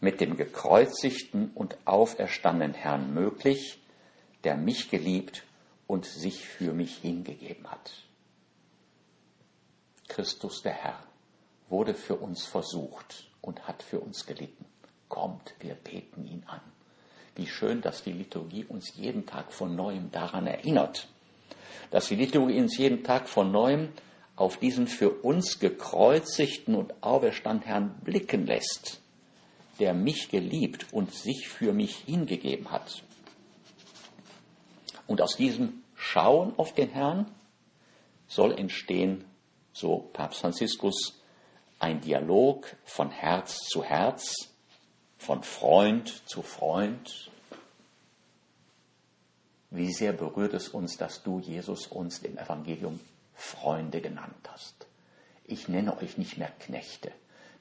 mit 0.00 0.20
dem 0.20 0.36
gekreuzigten 0.36 1.50
und 1.54 1.76
auferstandenen 1.84 2.74
Herrn 2.74 3.14
möglich, 3.14 3.78
der 4.44 4.56
mich 4.56 4.90
geliebt 4.90 5.44
und 5.86 6.06
sich 6.06 6.46
für 6.46 6.72
mich 6.72 6.96
hingegeben 6.96 7.70
hat. 7.70 7.92
Christus 10.08 10.62
der 10.62 10.72
Herr 10.72 11.02
wurde 11.68 11.94
für 11.94 12.16
uns 12.16 12.44
versucht 12.44 13.30
und 13.40 13.66
hat 13.66 13.82
für 13.82 14.00
uns 14.00 14.26
gelitten. 14.26 14.64
Kommt, 15.08 15.54
wir 15.60 15.74
beten 15.74 16.26
ihn 16.26 16.44
an. 16.46 16.60
Wie 17.34 17.46
schön, 17.46 17.80
dass 17.80 18.02
die 18.02 18.12
Liturgie 18.12 18.64
uns 18.64 18.94
jeden 18.94 19.26
Tag 19.26 19.52
von 19.52 19.74
neuem 19.74 20.10
daran 20.10 20.46
erinnert. 20.46 21.08
Dass 21.90 22.08
die 22.08 22.16
Liturgie 22.16 22.60
uns 22.60 22.76
jeden 22.76 23.04
Tag 23.04 23.28
von 23.28 23.50
neuem 23.50 23.88
auf 24.36 24.58
diesen 24.58 24.86
für 24.86 25.10
uns 25.10 25.58
gekreuzigten 25.58 26.74
und 26.74 27.02
auferstandenen 27.02 27.68
Herrn 27.68 27.94
blicken 28.02 28.46
lässt, 28.46 29.00
der 29.78 29.94
mich 29.94 30.28
geliebt 30.30 30.86
und 30.92 31.14
sich 31.14 31.48
für 31.48 31.72
mich 31.72 31.96
hingegeben 31.96 32.70
hat. 32.70 33.02
Und 35.06 35.20
aus 35.20 35.36
diesem 35.36 35.82
Schauen 35.94 36.52
auf 36.58 36.74
den 36.74 36.90
Herrn 36.90 37.26
soll 38.26 38.58
entstehen, 38.58 39.24
so 39.72 39.98
Papst 40.12 40.40
Franziskus, 40.40 41.20
ein 41.78 42.00
Dialog 42.00 42.76
von 42.84 43.10
Herz 43.10 43.58
zu 43.68 43.82
Herz, 43.82 44.34
von 45.18 45.42
Freund 45.42 46.28
zu 46.28 46.42
Freund. 46.42 47.30
Wie 49.70 49.92
sehr 49.92 50.12
berührt 50.12 50.54
es 50.54 50.68
uns, 50.68 50.96
dass 50.96 51.22
du, 51.22 51.40
Jesus, 51.40 51.86
uns 51.86 52.18
im 52.18 52.38
Evangelium 52.38 53.00
Freunde 53.34 54.00
genannt 54.00 54.48
hast. 54.48 54.86
Ich 55.44 55.68
nenne 55.68 55.96
euch 55.98 56.18
nicht 56.18 56.38
mehr 56.38 56.52
Knechte. 56.60 57.12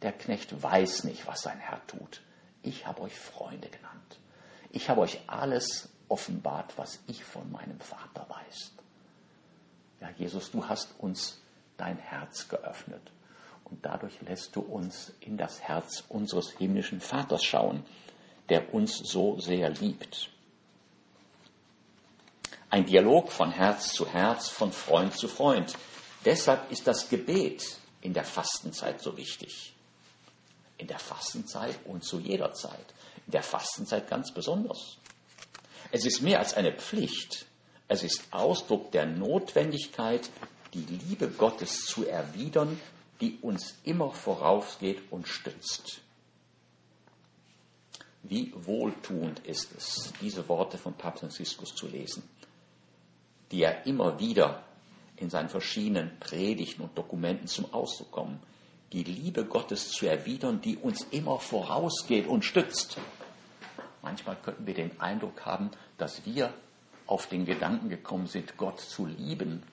Der 0.01 0.11
Knecht 0.11 0.61
weiß 0.61 1.03
nicht, 1.03 1.27
was 1.27 1.41
sein 1.41 1.59
Herr 1.59 1.85
tut. 1.87 2.21
Ich 2.63 2.85
habe 2.85 3.01
euch 3.01 3.17
Freunde 3.17 3.69
genannt. 3.69 4.19
Ich 4.71 4.89
habe 4.89 5.01
euch 5.01 5.19
alles 5.27 5.89
offenbart, 6.11 6.77
was 6.77 6.99
ich 7.07 7.23
von 7.23 7.51
meinem 7.51 7.79
Vater 7.79 8.27
weiß. 8.29 8.73
Ja, 10.01 10.09
Jesus, 10.17 10.51
du 10.51 10.67
hast 10.67 10.93
uns 10.99 11.39
dein 11.77 11.97
Herz 11.97 12.49
geöffnet 12.49 13.11
und 13.65 13.85
dadurch 13.85 14.21
lässt 14.21 14.55
du 14.55 14.61
uns 14.61 15.13
in 15.21 15.37
das 15.37 15.61
Herz 15.61 16.03
unseres 16.09 16.51
himmlischen 16.51 16.99
Vaters 16.99 17.43
schauen, 17.43 17.83
der 18.49 18.73
uns 18.73 18.97
so 18.97 19.39
sehr 19.39 19.69
liebt. 19.69 20.29
Ein 22.69 22.85
Dialog 22.85 23.31
von 23.31 23.51
Herz 23.51 23.93
zu 23.93 24.07
Herz, 24.07 24.49
von 24.49 24.71
Freund 24.71 25.15
zu 25.15 25.27
Freund. 25.27 25.73
Deshalb 26.25 26.71
ist 26.71 26.87
das 26.87 27.09
Gebet 27.09 27.77
in 28.01 28.13
der 28.13 28.23
Fastenzeit 28.23 29.01
so 29.01 29.15
wichtig. 29.17 29.73
In 30.77 30.87
der 30.87 30.99
Fastenzeit 30.99 31.77
und 31.85 32.03
zu 32.03 32.19
jeder 32.19 32.53
Zeit. 32.53 32.93
In 33.25 33.31
der 33.31 33.43
Fastenzeit 33.43 34.09
ganz 34.09 34.33
besonders. 34.33 34.97
Es 35.91 36.05
ist 36.05 36.21
mehr 36.21 36.39
als 36.39 36.53
eine 36.53 36.71
Pflicht. 36.71 37.45
Es 37.87 38.03
ist 38.03 38.23
Ausdruck 38.31 38.91
der 38.91 39.05
Notwendigkeit, 39.05 40.29
die 40.73 40.85
Liebe 40.85 41.27
Gottes 41.27 41.85
zu 41.85 42.07
erwidern, 42.07 42.79
die 43.19 43.37
uns 43.41 43.75
immer 43.83 44.11
vorausgeht 44.11 45.01
und 45.11 45.27
stützt. 45.27 46.01
Wie 48.23 48.53
wohltuend 48.55 49.39
ist 49.39 49.71
es, 49.77 50.13
diese 50.21 50.47
Worte 50.47 50.77
von 50.77 50.93
Papst 50.93 51.21
Franziskus 51.21 51.75
zu 51.75 51.87
lesen, 51.87 52.23
die 53.51 53.63
er 53.63 53.85
immer 53.85 54.19
wieder 54.19 54.63
in 55.17 55.29
seinen 55.29 55.49
verschiedenen 55.49 56.17
Predigten 56.19 56.83
und 56.83 56.97
Dokumenten 56.97 57.47
zum 57.47 57.71
Ausdruck 57.73 58.11
kommen. 58.11 58.39
Die 58.93 59.03
Liebe 59.03 59.45
Gottes 59.45 59.89
zu 59.89 60.07
erwidern, 60.07 60.61
die 60.61 60.77
uns 60.77 61.05
immer 61.11 61.39
vorausgeht 61.39 62.27
und 62.27 62.43
stützt. 62.43 62.97
Manchmal 64.01 64.35
könnten 64.37 64.65
wir 64.65 64.73
den 64.73 64.99
Eindruck 64.99 65.45
haben, 65.45 65.71
dass 65.97 66.25
wir 66.25 66.53
auf 67.05 67.27
den 67.27 67.45
Gedanken 67.45 67.89
gekommen 67.89 68.27
sind, 68.27 68.57
Gott 68.57 68.79
zu 68.79 69.05
lieben, 69.05 69.63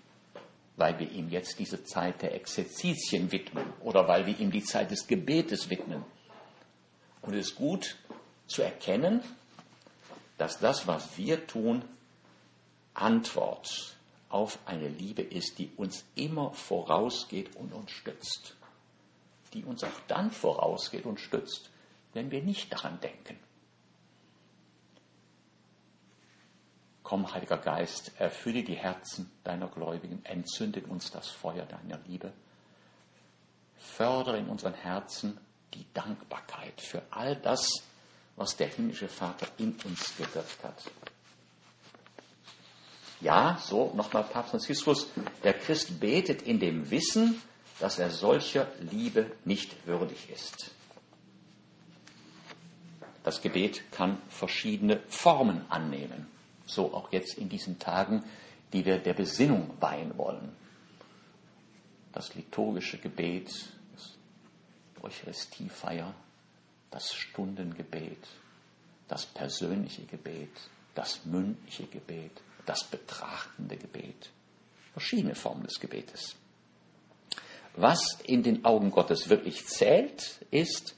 weil 0.76 0.98
wir 0.98 1.10
ihm 1.10 1.28
jetzt 1.28 1.58
diese 1.58 1.84
Zeit 1.84 2.22
der 2.22 2.34
Exerzitien 2.34 3.32
widmen 3.32 3.64
oder 3.80 4.06
weil 4.06 4.26
wir 4.26 4.38
ihm 4.38 4.50
die 4.50 4.62
Zeit 4.62 4.90
des 4.90 5.06
Gebetes 5.06 5.70
widmen. 5.70 6.04
Und 7.22 7.34
es 7.34 7.48
ist 7.48 7.56
gut 7.56 7.96
zu 8.46 8.62
erkennen, 8.62 9.22
dass 10.36 10.58
das, 10.58 10.86
was 10.86 11.16
wir 11.16 11.46
tun, 11.46 11.84
Antwort 12.94 13.96
auf 14.28 14.58
eine 14.66 14.88
Liebe 14.88 15.22
ist, 15.22 15.58
die 15.58 15.70
uns 15.76 16.04
immer 16.14 16.52
vorausgeht 16.52 17.56
und 17.56 17.72
uns 17.72 17.90
stützt. 17.90 18.56
Die 19.54 19.64
uns 19.64 19.82
auch 19.82 20.00
dann 20.06 20.30
vorausgeht 20.30 21.06
und 21.06 21.18
stützt, 21.18 21.70
wenn 22.12 22.30
wir 22.30 22.42
nicht 22.42 22.72
daran 22.72 23.00
denken. 23.00 23.38
Komm, 27.08 27.32
Heiliger 27.32 27.56
Geist, 27.56 28.12
erfülle 28.18 28.62
die 28.62 28.74
Herzen 28.74 29.30
deiner 29.42 29.68
Gläubigen, 29.68 30.22
entzünde 30.26 30.80
in 30.80 30.90
uns 30.90 31.10
das 31.10 31.30
Feuer 31.30 31.64
deiner 31.64 31.98
Liebe. 32.06 32.34
Fördere 33.78 34.36
in 34.36 34.50
unseren 34.50 34.74
Herzen 34.74 35.40
die 35.72 35.86
Dankbarkeit 35.94 36.78
für 36.78 37.00
all 37.08 37.34
das, 37.36 37.82
was 38.36 38.56
der 38.58 38.66
himmlische 38.66 39.08
Vater 39.08 39.46
in 39.56 39.74
uns 39.86 40.18
gewirkt 40.18 40.62
hat. 40.62 40.82
Ja, 43.22 43.58
so 43.58 43.90
nochmal 43.94 44.24
Papst 44.24 44.50
Franziskus, 44.50 45.06
der 45.42 45.54
Christ 45.54 46.00
betet 46.00 46.42
in 46.42 46.60
dem 46.60 46.90
Wissen, 46.90 47.40
dass 47.80 47.98
er 47.98 48.10
solcher 48.10 48.66
Liebe 48.80 49.32
nicht 49.46 49.86
würdig 49.86 50.28
ist. 50.28 50.72
Das 53.24 53.40
Gebet 53.40 53.90
kann 53.92 54.20
verschiedene 54.28 55.00
Formen 55.08 55.64
annehmen, 55.70 56.26
so 56.68 56.94
auch 56.94 57.12
jetzt 57.12 57.38
in 57.38 57.48
diesen 57.48 57.78
Tagen, 57.78 58.24
die 58.72 58.84
wir 58.84 58.98
der 58.98 59.14
Besinnung 59.14 59.70
weihen 59.80 60.16
wollen. 60.16 60.54
Das 62.12 62.34
liturgische 62.34 62.98
Gebet, 62.98 63.50
das 63.94 64.16
Eucharistiefeier, 65.02 66.14
das 66.90 67.12
Stundengebet, 67.14 68.18
das 69.08 69.26
persönliche 69.26 70.02
Gebet, 70.02 70.50
das 70.94 71.24
mündliche 71.24 71.86
Gebet, 71.86 72.32
das 72.66 72.84
betrachtende 72.84 73.76
Gebet. 73.76 74.30
Verschiedene 74.92 75.34
Formen 75.34 75.64
des 75.64 75.80
Gebetes. 75.80 76.34
Was 77.76 78.18
in 78.24 78.42
den 78.42 78.64
Augen 78.64 78.90
Gottes 78.90 79.28
wirklich 79.28 79.66
zählt, 79.66 80.44
ist, 80.50 80.96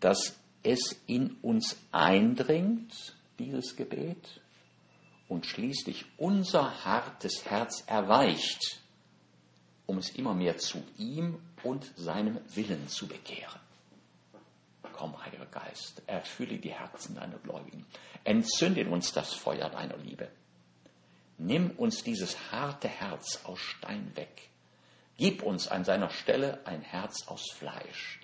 dass 0.00 0.36
es 0.62 1.00
in 1.06 1.36
uns 1.42 1.76
eindringt, 1.92 3.14
dieses 3.40 3.76
Gebet, 3.76 4.40
und 5.28 5.46
schließlich 5.46 6.06
unser 6.16 6.84
hartes 6.84 7.44
Herz 7.44 7.84
erweicht, 7.86 8.80
um 9.86 9.98
es 9.98 10.10
immer 10.10 10.34
mehr 10.34 10.56
zu 10.58 10.82
ihm 10.98 11.40
und 11.62 11.84
seinem 11.96 12.40
Willen 12.54 12.88
zu 12.88 13.06
bekehren. 13.06 13.60
Komm, 14.92 15.24
Heiliger 15.24 15.46
Geist, 15.46 16.02
erfülle 16.06 16.58
die 16.58 16.72
Herzen 16.72 17.14
deiner 17.14 17.38
Gläubigen. 17.38 17.86
Entzünde 18.24 18.80
in 18.80 18.88
uns 18.88 19.12
das 19.12 19.32
Feuer 19.32 19.70
deiner 19.70 19.96
Liebe. 19.98 20.28
Nimm 21.38 21.70
uns 21.70 22.02
dieses 22.02 22.50
harte 22.50 22.88
Herz 22.88 23.40
aus 23.44 23.60
Stein 23.60 24.10
weg 24.16 24.50
Gib 25.20 25.42
uns 25.42 25.68
an 25.68 25.84
seiner 25.84 26.08
Stelle 26.08 26.66
ein 26.66 26.80
Herz 26.80 27.28
aus 27.28 27.50
Fleisch, 27.52 28.20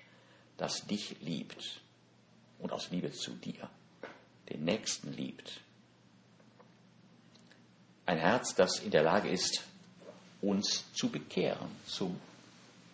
das 0.57 0.87
dich 0.87 1.21
liebt 1.21 1.79
und 2.57 2.71
aus 2.71 2.89
Liebe 2.89 3.11
zu 3.11 3.35
dir, 3.35 3.69
den 4.49 4.63
Nächsten 4.65 5.13
liebt. 5.13 5.61
Ein 8.05 8.19
Herz, 8.19 8.55
das 8.55 8.79
in 8.79 8.91
der 8.91 9.03
Lage 9.03 9.29
ist, 9.29 9.63
uns 10.41 10.85
zu 10.93 11.09
bekehren 11.09 11.69
zum 11.85 12.19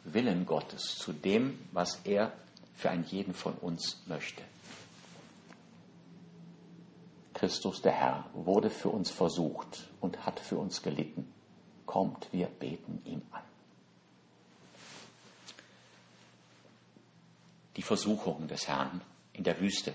Willen 0.06 0.46
Gottes, 0.46 0.98
zu 0.98 1.14
dem, 1.14 1.60
was 1.72 2.00
er 2.04 2.34
für 2.76 2.90
einen 2.90 3.06
jeden 3.06 3.34
von 3.34 3.54
uns 3.54 4.02
möchte. 4.08 4.42
Christus 7.34 7.82
der 7.82 7.92
Herr 7.92 8.26
wurde 8.34 8.70
für 8.70 8.90
uns 8.90 9.12
versucht 9.12 9.90
und 10.02 10.26
hat 10.26 10.40
für 10.40 10.58
uns 10.58 10.82
gelitten. 10.82 11.32
Kommt, 11.86 12.28
wir 12.32 12.48
beten 12.48 13.02
ihn 13.06 13.22
an. 13.32 13.44
die 17.76 17.82
Versuchungen 17.82 18.48
des 18.48 18.68
Herrn 18.68 19.02
in 19.34 19.44
der 19.44 19.60
Wüste. 19.60 19.94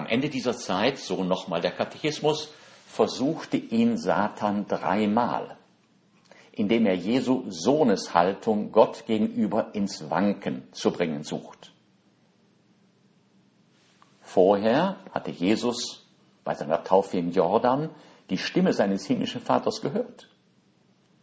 Am 0.00 0.06
Ende 0.06 0.28
dieser 0.28 0.56
Zeit, 0.56 0.98
so 0.98 1.24
nochmal 1.24 1.60
der 1.60 1.72
Katechismus, 1.72 2.52
versuchte 2.86 3.56
ihn 3.56 3.98
Satan 3.98 4.66
dreimal, 4.66 5.56
indem 6.52 6.86
er 6.86 6.94
Jesu 6.94 7.44
Sohneshaltung 7.48 8.72
Gott 8.72 9.04
gegenüber 9.06 9.74
ins 9.74 10.08
Wanken 10.08 10.64
zu 10.72 10.90
bringen 10.90 11.22
sucht. 11.22 11.72
Vorher 14.22 14.96
hatte 15.12 15.30
Jesus 15.30 16.06
bei 16.42 16.54
seiner 16.54 16.82
Taufe 16.82 17.18
im 17.18 17.30
Jordan 17.30 17.90
die 18.30 18.38
Stimme 18.38 18.72
seines 18.72 19.06
himmlischen 19.06 19.42
Vaters 19.42 19.82
gehört. 19.82 20.28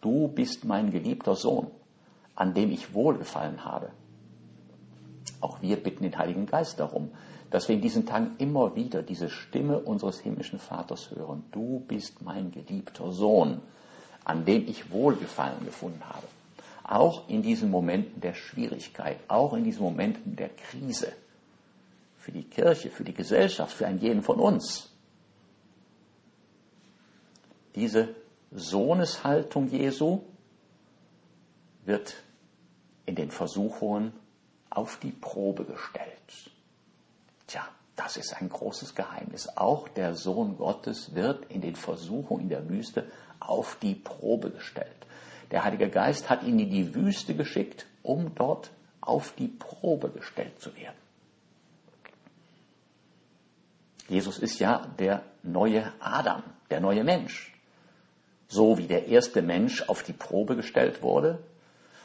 Du 0.01 0.27
bist 0.27 0.65
mein 0.65 0.91
geliebter 0.91 1.35
Sohn 1.35 1.71
an 2.37 2.53
dem 2.53 2.71
ich 2.71 2.93
Wohlgefallen 2.93 3.65
habe. 3.65 3.89
Auch 5.41 5.61
wir 5.61 5.75
bitten 5.77 6.03
den 6.03 6.17
Heiligen 6.17 6.45
Geist 6.45 6.79
darum, 6.79 7.11
dass 7.49 7.67
wir 7.67 7.75
in 7.75 7.81
diesen 7.81 8.05
Tagen 8.05 8.35
immer 8.39 8.75
wieder 8.75 9.03
diese 9.03 9.29
Stimme 9.29 9.79
unseres 9.79 10.19
himmlischen 10.19 10.59
Vaters 10.59 11.11
hören. 11.11 11.43
Du 11.51 11.79
bist 11.87 12.21
mein 12.21 12.51
geliebter 12.51 13.11
Sohn, 13.11 13.61
an 14.25 14.45
dem 14.45 14.67
ich 14.67 14.91
Wohlgefallen 14.91 15.63
gefunden 15.65 16.01
habe. 16.07 16.27
Auch 16.83 17.29
in 17.29 17.41
diesen 17.41 17.69
Momenten 17.69 18.21
der 18.21 18.33
Schwierigkeit, 18.33 19.19
auch 19.27 19.53
in 19.53 19.63
diesen 19.63 19.83
Momenten 19.83 20.35
der 20.35 20.49
Krise. 20.49 21.11
Für 22.17 22.31
die 22.31 22.43
Kirche, 22.43 22.89
für 22.89 23.03
die 23.03 23.13
Gesellschaft, 23.13 23.73
für 23.73 23.87
einen 23.87 23.99
jeden 23.99 24.21
von 24.21 24.39
uns. 24.39 24.89
Diese 27.75 28.15
Sohneshaltung 28.51 29.69
Jesu 29.69 30.21
wird 31.85 32.15
in 33.05 33.15
den 33.15 33.31
Versuchungen 33.31 34.13
auf 34.69 34.99
die 34.99 35.11
Probe 35.11 35.63
gestellt. 35.63 36.51
Tja, 37.47 37.67
das 37.95 38.17
ist 38.17 38.33
ein 38.39 38.49
großes 38.49 38.93
Geheimnis. 38.93 39.49
Auch 39.57 39.87
der 39.87 40.13
Sohn 40.13 40.57
Gottes 40.57 41.15
wird 41.15 41.49
in 41.51 41.61
den 41.61 41.75
Versuchungen 41.75 42.43
in 42.43 42.49
der 42.49 42.69
Wüste 42.69 43.05
auf 43.39 43.77
die 43.81 43.95
Probe 43.95 44.51
gestellt. 44.51 44.87
Der 45.51 45.63
Heilige 45.63 45.89
Geist 45.89 46.29
hat 46.29 46.43
ihn 46.43 46.59
in 46.59 46.69
die 46.69 46.93
Wüste 46.93 47.35
geschickt, 47.35 47.85
um 48.03 48.35
dort 48.35 48.71
auf 49.01 49.33
die 49.33 49.47
Probe 49.47 50.09
gestellt 50.09 50.59
zu 50.59 50.75
werden. 50.75 50.97
Jesus 54.09 54.39
ist 54.39 54.59
ja 54.59 54.87
der 54.99 55.23
neue 55.43 55.91
Adam, 55.99 56.43
der 56.69 56.81
neue 56.81 57.03
Mensch. 57.03 57.53
So 58.47 58.77
wie 58.77 58.87
der 58.87 59.07
erste 59.07 59.41
Mensch 59.41 59.81
auf 59.89 60.03
die 60.03 60.13
Probe 60.13 60.55
gestellt 60.55 61.01
wurde, 61.01 61.39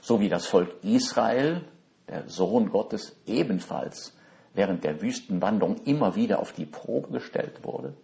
so 0.01 0.21
wie 0.21 0.29
das 0.29 0.47
Volk 0.47 0.83
Israel, 0.83 1.63
der 2.09 2.29
Sohn 2.29 2.71
Gottes, 2.71 3.15
ebenfalls 3.27 4.13
während 4.55 4.85
der 4.85 5.01
Wüstenwanderung 5.01 5.83
immer 5.85 6.15
wieder 6.15 6.39
auf 6.39 6.53
die 6.53 6.67
Probe 6.67 7.09
gestellt 7.11 7.65
wurde, 7.65 7.95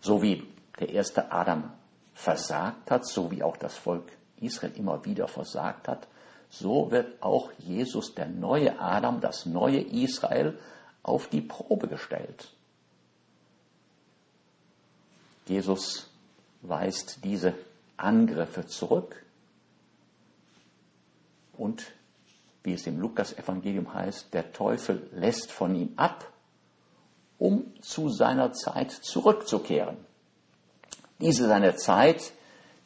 so 0.00 0.22
wie 0.22 0.46
der 0.78 0.90
erste 0.90 1.32
Adam 1.32 1.72
versagt 2.14 2.90
hat, 2.90 3.06
so 3.06 3.30
wie 3.30 3.42
auch 3.42 3.56
das 3.56 3.76
Volk 3.76 4.04
Israel 4.40 4.72
immer 4.76 5.04
wieder 5.04 5.28
versagt 5.28 5.88
hat, 5.88 6.06
so 6.50 6.90
wird 6.90 7.22
auch 7.22 7.50
Jesus, 7.58 8.14
der 8.14 8.26
neue 8.26 8.78
Adam, 8.80 9.20
das 9.20 9.46
neue 9.46 9.80
Israel, 9.80 10.58
auf 11.02 11.28
die 11.28 11.40
Probe 11.40 11.88
gestellt. 11.88 12.48
Jesus 15.46 16.10
weist 16.62 17.24
diese 17.24 17.54
Angriffe 17.96 18.66
zurück 18.66 19.24
und 21.56 21.92
wie 22.62 22.72
es 22.72 22.86
im 22.86 22.98
Lukas-Evangelium 23.00 23.92
heißt, 23.94 24.32
der 24.34 24.52
Teufel 24.52 25.08
lässt 25.12 25.50
von 25.52 25.74
ihm 25.74 25.92
ab, 25.96 26.30
um 27.38 27.72
zu 27.80 28.08
seiner 28.08 28.52
Zeit 28.52 28.90
zurückzukehren. 28.90 29.96
Diese 31.20 31.48
seine 31.48 31.76
Zeit, 31.76 32.32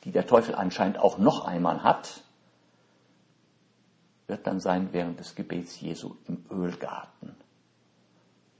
die 0.05 0.13
der 0.13 0.27
Teufel 0.27 0.55
anscheinend 0.55 0.99
auch 0.99 1.19
noch 1.19 1.45
einmal 1.45 1.83
hat, 1.83 2.23
wird 4.27 4.47
dann 4.47 4.61
sein 4.61 4.93
während 4.93 5.21
des 5.21 5.35
Gebets 5.35 5.81
Jesu 5.81 6.17
im 6.27 6.45
Ölgarten, 6.51 7.35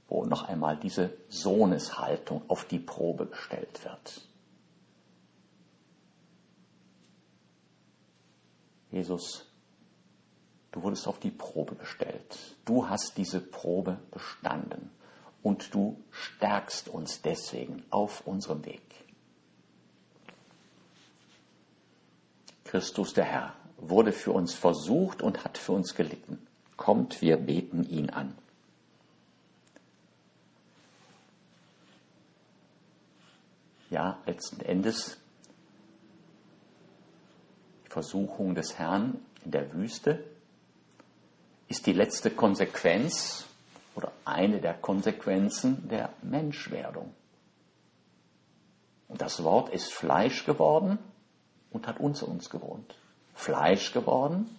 wo 0.07 0.25
noch 0.25 0.47
einmal 0.47 0.77
diese 0.77 1.11
Sohneshaltung 1.29 2.43
auf 2.47 2.65
die 2.65 2.79
Probe 2.79 3.27
gestellt 3.27 3.83
wird. 3.83 4.21
Jesus 8.91 9.52
Du 10.73 10.81
wurdest 10.81 11.07
auf 11.07 11.19
die 11.19 11.29
Probe 11.29 11.75
gestellt. 11.75 12.55
Du 12.65 12.89
hast 12.89 13.15
diese 13.17 13.39
Probe 13.39 13.99
bestanden. 14.11 14.89
Und 15.43 15.73
du 15.73 16.01
stärkst 16.09 16.89
uns 16.89 17.21
deswegen 17.21 17.83
auf 17.91 18.25
unserem 18.25 18.65
Weg. 18.65 18.81
Christus 22.63 23.13
der 23.13 23.25
Herr 23.25 23.55
wurde 23.77 24.11
für 24.11 24.31
uns 24.31 24.55
versucht 24.55 25.21
und 25.21 25.43
hat 25.43 25.59
für 25.59 25.73
uns 25.73 25.93
gelitten. 25.93 26.39
Kommt, 26.75 27.21
wir 27.21 27.37
beten 27.37 27.83
ihn 27.83 28.09
an. 28.09 28.35
Ja, 33.91 34.17
letzten 34.25 34.59
Endes 34.61 35.17
die 37.85 37.91
Versuchung 37.91 38.55
des 38.55 38.79
Herrn 38.79 39.23
in 39.45 39.51
der 39.51 39.71
Wüste 39.73 40.32
ist 41.67 41.85
die 41.85 41.93
letzte 41.93 42.31
Konsequenz 42.31 43.45
oder 43.95 44.11
eine 44.25 44.59
der 44.59 44.73
Konsequenzen 44.73 45.87
der 45.87 46.09
Menschwerdung. 46.21 47.13
Und 49.07 49.21
das 49.21 49.43
Wort 49.43 49.69
ist 49.69 49.93
Fleisch 49.93 50.45
geworden 50.45 50.97
und 51.71 51.87
hat 51.87 51.99
unter 51.99 52.27
uns 52.27 52.49
gewohnt. 52.49 52.95
Fleisch 53.33 53.93
geworden. 53.93 54.49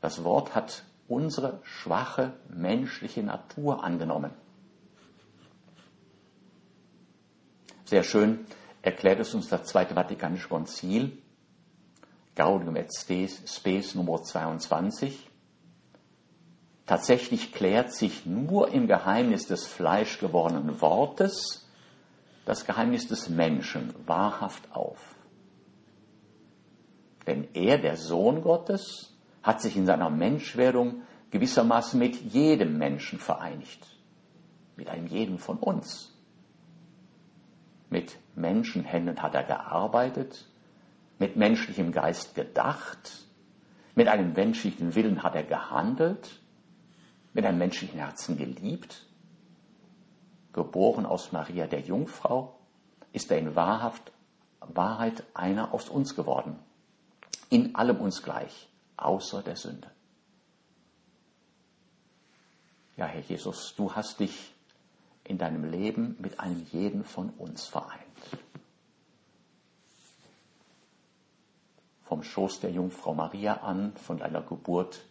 Das 0.00 0.24
Wort 0.24 0.54
hat 0.54 0.84
unsere 1.08 1.60
schwache 1.62 2.32
menschliche 2.48 3.22
Natur 3.22 3.82
angenommen. 3.82 4.30
Sehr 7.84 8.02
schön 8.02 8.46
erklärt 8.82 9.20
es 9.20 9.34
uns 9.34 9.48
das 9.48 9.64
Zweite 9.64 9.94
Vatikanische 9.94 10.48
Konzil, 10.48 11.22
Gaudium 12.34 12.76
et 12.76 12.92
Spes 12.94 13.94
Nummer 13.94 14.22
22. 14.22 15.27
Tatsächlich 16.88 17.52
klärt 17.52 17.92
sich 17.92 18.24
nur 18.24 18.72
im 18.72 18.86
Geheimnis 18.86 19.46
des 19.46 19.66
fleischgewordenen 19.66 20.80
Wortes 20.80 21.68
das 22.46 22.64
Geheimnis 22.64 23.06
des 23.06 23.28
Menschen 23.28 23.92
wahrhaft 24.06 24.74
auf. 24.74 25.14
Denn 27.26 27.46
er, 27.52 27.76
der 27.76 27.98
Sohn 27.98 28.40
Gottes, 28.40 29.14
hat 29.42 29.60
sich 29.60 29.76
in 29.76 29.84
seiner 29.84 30.08
Menschwerdung 30.08 31.02
gewissermaßen 31.30 32.00
mit 32.00 32.16
jedem 32.32 32.78
Menschen 32.78 33.18
vereinigt. 33.18 33.86
Mit 34.76 34.88
einem 34.88 35.08
jeden 35.08 35.38
von 35.38 35.58
uns. 35.58 36.16
Mit 37.90 38.16
Menschenhänden 38.34 39.20
hat 39.20 39.34
er 39.34 39.44
gearbeitet, 39.44 40.46
mit 41.18 41.36
menschlichem 41.36 41.92
Geist 41.92 42.34
gedacht, 42.34 43.26
mit 43.94 44.08
einem 44.08 44.32
menschlichen 44.32 44.94
Willen 44.94 45.22
hat 45.22 45.34
er 45.34 45.44
gehandelt, 45.44 46.40
mit 47.32 47.44
einem 47.44 47.58
menschlichen 47.58 47.98
Herzen 47.98 48.36
geliebt. 48.36 49.06
Geboren 50.52 51.06
aus 51.06 51.32
Maria 51.32 51.66
der 51.66 51.80
Jungfrau, 51.80 52.58
ist 53.12 53.30
er 53.30 53.38
in 53.38 53.54
Wahrhaft, 53.54 54.12
Wahrheit 54.60 55.24
einer 55.34 55.72
aus 55.72 55.88
uns 55.88 56.14
geworden 56.14 56.58
in 57.50 57.74
allem 57.74 58.00
uns 58.00 58.22
gleich, 58.22 58.68
außer 58.96 59.42
der 59.42 59.56
Sünde. 59.56 59.90
Ja, 62.96 63.06
Herr 63.06 63.20
Jesus, 63.20 63.74
du 63.76 63.94
hast 63.94 64.20
dich 64.20 64.52
in 65.24 65.38
deinem 65.38 65.70
Leben 65.70 66.16
mit 66.18 66.40
einem 66.40 66.66
jeden 66.72 67.04
von 67.04 67.30
uns 67.30 67.66
vereint. 67.66 68.02
Vom 72.04 72.22
Schoß 72.22 72.60
der 72.60 72.70
Jungfrau 72.70 73.14
Maria 73.14 73.58
an, 73.58 73.94
von 73.96 74.18
deiner 74.18 74.42
Geburt 74.42 75.04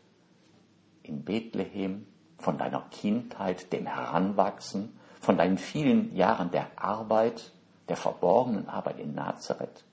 in 1.08 1.24
Bethlehem, 1.24 2.06
von 2.38 2.58
deiner 2.58 2.82
Kindheit, 2.92 3.74
dem 3.74 3.88
Heranwachsen, 3.88 4.98
von 5.20 5.38
deinen 5.38 5.58
vielen 5.58 6.16
Jahren 6.16 6.52
der 6.52 6.68
Arbeit, 6.76 7.52
der 7.90 7.98
verborgenen 7.98 8.70
Arbeit 8.70 9.00
in 9.00 9.16
Nazareth, 9.16 9.84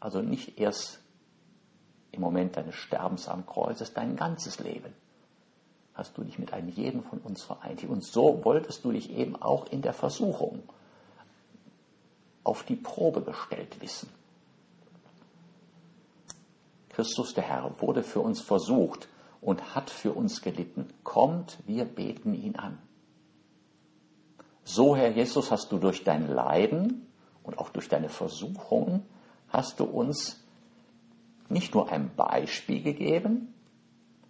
also 0.00 0.20
nicht 0.20 0.58
erst 0.58 1.00
im 2.10 2.20
Moment 2.20 2.56
deines 2.56 2.74
Sterbens 2.74 3.28
am 3.28 3.46
Kreuz, 3.46 3.92
dein 3.92 4.16
ganzes 4.16 4.58
Leben. 4.58 4.92
Hast 5.94 6.16
du 6.16 6.24
dich 6.24 6.38
mit 6.38 6.52
einem 6.52 6.68
jeden 6.68 7.02
von 7.02 7.18
uns 7.18 7.42
vereint. 7.42 7.84
Und 7.84 8.02
so 8.02 8.44
wolltest 8.44 8.84
du 8.84 8.92
dich 8.92 9.10
eben 9.10 9.40
auch 9.40 9.66
in 9.66 9.82
der 9.82 9.92
Versuchung 9.92 10.62
auf 12.44 12.64
die 12.64 12.76
Probe 12.76 13.22
gestellt 13.22 13.80
wissen. 13.80 14.08
Christus 16.92 17.34
der 17.34 17.44
Herr 17.44 17.74
wurde 17.80 18.02
für 18.02 18.20
uns 18.20 18.40
versucht 18.40 19.08
und 19.40 19.74
hat 19.74 19.90
für 19.90 20.12
uns 20.12 20.42
gelitten. 20.42 20.88
Kommt, 21.02 21.58
wir 21.66 21.84
beten 21.84 22.34
ihn 22.34 22.56
an. 22.56 22.78
So, 24.64 24.94
Herr 24.94 25.10
Jesus, 25.10 25.50
hast 25.50 25.72
du 25.72 25.78
durch 25.78 26.04
dein 26.04 26.28
Leiden 26.28 27.06
und 27.42 27.58
auch 27.58 27.70
durch 27.70 27.88
deine 27.88 28.08
Versuchungen 28.08 29.04
hast 29.48 29.80
du 29.80 29.84
uns 29.84 30.42
nicht 31.48 31.74
nur 31.74 31.90
ein 31.90 32.14
Beispiel 32.14 32.82
gegeben, 32.82 33.52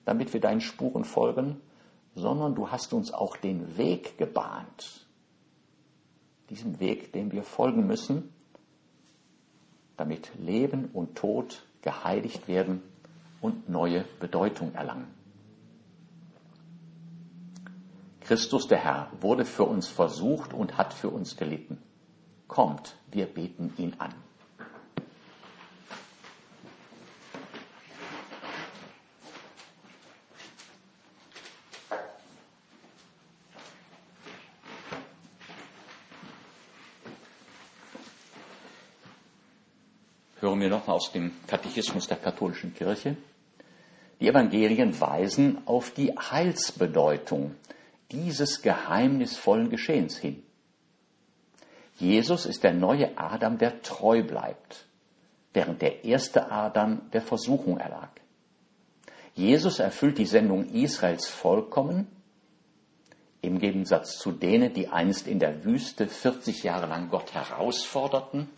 damit 0.04 0.32
wir 0.32 0.40
deinen 0.40 0.60
Spuren 0.60 1.04
folgen, 1.04 1.60
sondern 2.14 2.54
du 2.54 2.70
hast 2.70 2.92
uns 2.92 3.12
auch 3.12 3.36
den 3.36 3.76
Weg 3.76 4.18
gebahnt. 4.18 5.06
Diesem 6.50 6.80
Weg, 6.80 7.12
dem 7.12 7.32
wir 7.32 7.42
folgen 7.42 7.86
müssen, 7.86 8.32
damit 9.96 10.32
Leben 10.38 10.90
und 10.92 11.16
Tod 11.16 11.64
geheiligt 11.82 12.48
werden 12.48 12.82
und 13.40 13.68
neue 13.68 14.04
Bedeutung 14.20 14.74
erlangen. 14.74 15.08
Christus 18.20 18.68
der 18.68 18.78
Herr 18.78 19.10
wurde 19.20 19.44
für 19.44 19.64
uns 19.64 19.88
versucht 19.88 20.54
und 20.54 20.78
hat 20.78 20.94
für 20.94 21.10
uns 21.10 21.36
gelitten. 21.36 21.82
Kommt, 22.46 22.96
wir 23.10 23.26
beten 23.26 23.74
ihn 23.78 23.94
an. 23.98 24.14
Wir 40.62 40.70
nochmal 40.70 40.96
aus 40.96 41.12
dem 41.12 41.32
Katechismus 41.46 42.06
der 42.06 42.16
katholischen 42.16 42.74
Kirche. 42.74 43.16
Die 44.20 44.28
Evangelien 44.28 44.98
weisen 45.00 45.58
auf 45.66 45.90
die 45.90 46.12
Heilsbedeutung 46.16 47.56
dieses 48.12 48.62
geheimnisvollen 48.62 49.68
Geschehens 49.68 50.16
hin. 50.16 50.42
Jesus 51.98 52.46
ist 52.46 52.62
der 52.62 52.72
neue 52.72 53.18
Adam, 53.18 53.58
der 53.58 53.82
treu 53.82 54.22
bleibt, 54.22 54.86
während 55.52 55.82
der 55.82 56.04
erste 56.04 56.50
Adam 56.50 57.10
der 57.12 57.22
Versuchung 57.22 57.78
erlag. 57.78 58.10
Jesus 59.34 59.78
erfüllt 59.78 60.18
die 60.18 60.26
Sendung 60.26 60.66
Israels 60.72 61.26
vollkommen, 61.26 62.06
im 63.40 63.58
Gegensatz 63.58 64.18
zu 64.18 64.30
denen, 64.30 64.72
die 64.72 64.88
einst 64.88 65.26
in 65.26 65.40
der 65.40 65.64
Wüste 65.64 66.06
40 66.06 66.62
Jahre 66.62 66.86
lang 66.86 67.10
Gott 67.10 67.34
herausforderten 67.34 68.48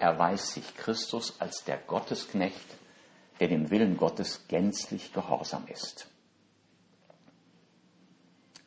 erweist 0.00 0.48
sich 0.48 0.76
Christus 0.76 1.40
als 1.40 1.64
der 1.64 1.78
Gottesknecht, 1.78 2.66
der 3.40 3.48
dem 3.48 3.70
Willen 3.70 3.96
Gottes 3.96 4.46
gänzlich 4.48 5.12
gehorsam 5.12 5.66
ist. 5.66 6.08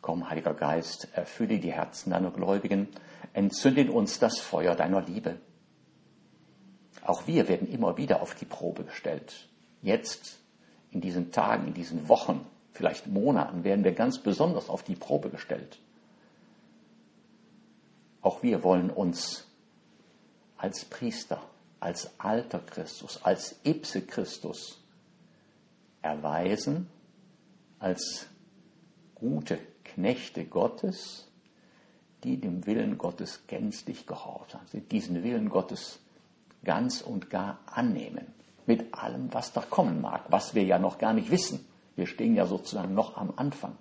Komm, 0.01 0.29
Heiliger 0.29 0.53
Geist, 0.53 1.09
erfülle 1.13 1.59
die 1.59 1.71
Herzen 1.71 2.11
deiner 2.11 2.31
Gläubigen, 2.31 2.87
entzünde 3.33 3.81
in 3.81 3.89
uns 3.89 4.19
das 4.19 4.39
Feuer 4.39 4.75
deiner 4.75 5.01
Liebe. 5.01 5.37
Auch 7.03 7.27
wir 7.27 7.47
werden 7.47 7.67
immer 7.67 7.97
wieder 7.97 8.21
auf 8.21 8.35
die 8.35 8.45
Probe 8.45 8.83
gestellt. 8.83 9.47
Jetzt, 9.81 10.39
in 10.91 11.01
diesen 11.01 11.31
Tagen, 11.31 11.67
in 11.67 11.73
diesen 11.73 12.09
Wochen, 12.09 12.45
vielleicht 12.71 13.07
Monaten, 13.07 13.63
werden 13.63 13.83
wir 13.83 13.93
ganz 13.93 14.19
besonders 14.19 14.69
auf 14.69 14.83
die 14.83 14.95
Probe 14.95 15.29
gestellt. 15.29 15.79
Auch 18.21 18.43
wir 18.43 18.63
wollen 18.63 18.89
uns 18.89 19.47
als 20.57 20.85
Priester, 20.85 21.41
als 21.79 22.11
alter 22.19 22.59
Christus, 22.59 23.23
als 23.23 23.59
Ipse 23.63 24.01
Christus 24.01 24.81
erweisen, 26.01 26.89
als 27.79 28.27
gute 29.15 29.59
Knechte 29.83 30.45
Gottes, 30.45 31.27
die 32.23 32.37
dem 32.37 32.65
Willen 32.65 32.97
Gottes 32.97 33.41
gänzlich 33.47 34.05
gehorsam 34.05 34.61
sind, 34.67 34.91
diesen 34.91 35.23
Willen 35.23 35.49
Gottes 35.49 35.99
ganz 36.63 37.01
und 37.01 37.29
gar 37.29 37.59
annehmen, 37.67 38.25
mit 38.65 38.93
allem, 38.93 39.33
was 39.33 39.53
da 39.53 39.61
kommen 39.61 40.01
mag, 40.01 40.25
was 40.29 40.55
wir 40.55 40.63
ja 40.63 40.79
noch 40.79 40.97
gar 40.97 41.13
nicht 41.13 41.31
wissen. 41.31 41.65
Wir 41.95 42.07
stehen 42.07 42.35
ja 42.35 42.45
sozusagen 42.45 42.93
noch 42.93 43.17
am 43.17 43.33
Anfang. 43.35 43.77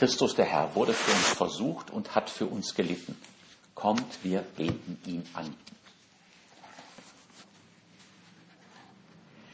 Christus 0.00 0.34
der 0.34 0.46
Herr 0.46 0.74
wurde 0.74 0.94
für 0.94 1.10
uns 1.10 1.28
versucht 1.28 1.90
und 1.90 2.14
hat 2.14 2.30
für 2.30 2.46
uns 2.46 2.74
gelitten. 2.74 3.14
Kommt, 3.74 4.24
wir 4.24 4.40
beten 4.40 4.96
ihn 5.04 5.22
an. 5.34 5.54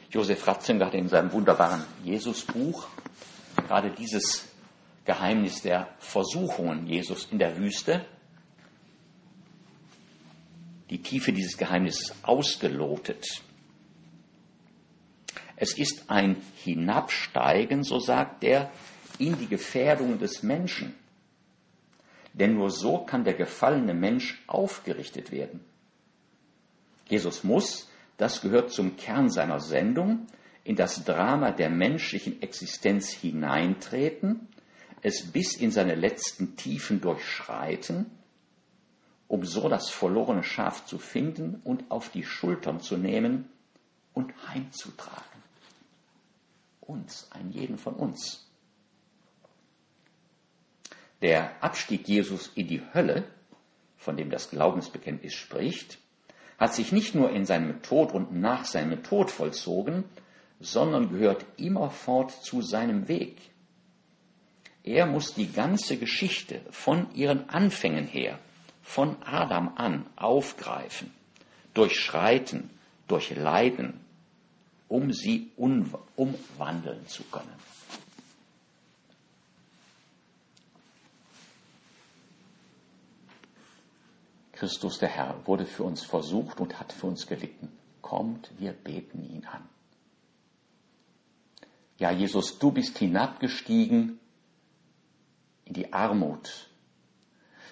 Josef 0.09 0.47
Ratzinger 0.47 0.87
hat 0.87 0.95
in 0.95 1.09
seinem 1.09 1.33
wunderbaren 1.33 1.85
Jesusbuch 2.05 2.87
gerade 3.57 3.91
dieses 3.91 4.47
Geheimnis 5.05 5.63
der 5.63 5.89
Versuchungen 5.99 6.87
Jesus 6.87 7.27
in 7.33 7.41
der 7.41 7.57
Wüste, 7.57 8.07
die 10.91 11.03
Tiefe 11.03 11.33
dieses 11.33 11.59
Geheimnisses 11.59 12.15
ausgelotet. 12.23 13.43
Es 15.57 15.77
ist 15.77 16.09
ein 16.09 16.41
Hinabsteigen, 16.63 17.83
so 17.83 17.99
sagt 17.99 18.45
er, 18.45 18.71
in 19.19 19.39
die 19.39 19.49
Gefährdung 19.49 20.19
des 20.19 20.43
Menschen. 20.43 20.95
Denn 22.33 22.55
nur 22.55 22.71
so 22.71 22.99
kann 22.99 23.25
der 23.25 23.35
gefallene 23.35 23.95
Mensch 23.95 24.43
aufgerichtet 24.47 25.33
werden. 25.33 25.65
Jesus 27.09 27.45
muss, 27.45 27.89
das 28.19 28.41
gehört 28.41 28.73
zum 28.73 28.97
Kern 28.97 29.31
seiner 29.31 29.61
Sendung, 29.61 30.27
in 30.65 30.77
das 30.77 31.05
Drama 31.05 31.53
der 31.53 31.71
menschlichen 31.71 32.43
Existenz 32.43 33.11
hineintreten, 33.11 34.49
es 35.03 35.31
bis 35.31 35.57
in 35.57 35.71
seine 35.71 35.95
letzten 35.95 36.57
Tiefen 36.57 37.01
durchschreiten, 37.01 38.07
um 39.29 39.45
so 39.45 39.69
das 39.69 39.91
verlorene 39.91 40.43
Schaf 40.43 40.85
zu 40.85 40.99
finden 40.99 41.61
und 41.63 41.91
auf 41.91 42.09
die 42.11 42.25
Schultern 42.25 42.81
zu 42.81 42.97
nehmen 42.97 43.49
und 44.13 44.33
heimzutragen. 44.49 45.23
Uns, 46.81 47.31
einen 47.31 47.53
jeden 47.53 47.79
von 47.79 47.95
uns. 47.95 48.46
Der 51.23 51.63
Abstieg 51.63 52.07
Jesus 52.07 52.51
in 52.55 52.67
die 52.69 52.83
Hölle, 52.93 53.25
von 53.97 54.17
dem 54.17 54.31
das 54.31 54.51
Glaubensbekenntnis 54.51 55.35
spricht, 55.35 55.99
hat 56.59 56.75
sich 56.75 56.93
nicht 56.93 57.15
nur 57.15 57.31
in 57.31 57.45
seinem 57.45 57.83
Tod 57.83 58.13
und 58.13 58.35
nach 58.35 58.65
seinem 58.65 59.03
Tod 59.03 59.31
vollzogen, 59.31 60.05
sondern 60.61 61.11
gehört 61.11 61.45
immerfort 61.57 62.31
zu 62.31 62.63
seinem 62.63 63.09
Weg. 63.09 63.37
Er 64.83 65.07
muss 65.07 65.35
die 65.35 65.51
ganze 65.51 65.97
Geschichte 65.97 66.61
von 66.71 67.13
ihren 67.15 67.49
Anfängen 67.49 68.07
her, 68.07 68.39
von 68.83 69.17
Adam 69.23 69.73
an, 69.77 70.07
aufgreifen, 70.15 71.13
durchschreiten, 71.75 72.71
durchleiden, 73.09 74.01
um 74.89 75.13
sie 75.13 75.51
umwandeln 75.57 77.07
zu 77.09 77.25
können. 77.25 77.53
Christus 84.57 84.99
der 84.99 85.11
Herr 85.11 85.47
wurde 85.47 85.67
für 85.67 85.85
uns 85.85 86.05
versucht 86.05 86.61
und 86.61 86.81
hat 86.81 86.93
für 86.93 87.07
uns 87.07 87.27
gelitten. 87.27 87.71
Kommt, 88.01 88.51
wir 88.59 88.73
beten 88.73 89.23
ihn 89.23 89.45
an. 89.45 89.69
Ja, 91.99 92.11
Jesus, 92.11 92.59
du 92.59 92.71
bist 92.73 92.99
hinabgestiegen 92.99 94.19
in 95.65 95.75
die 95.75 95.93
Armut. 95.93 96.69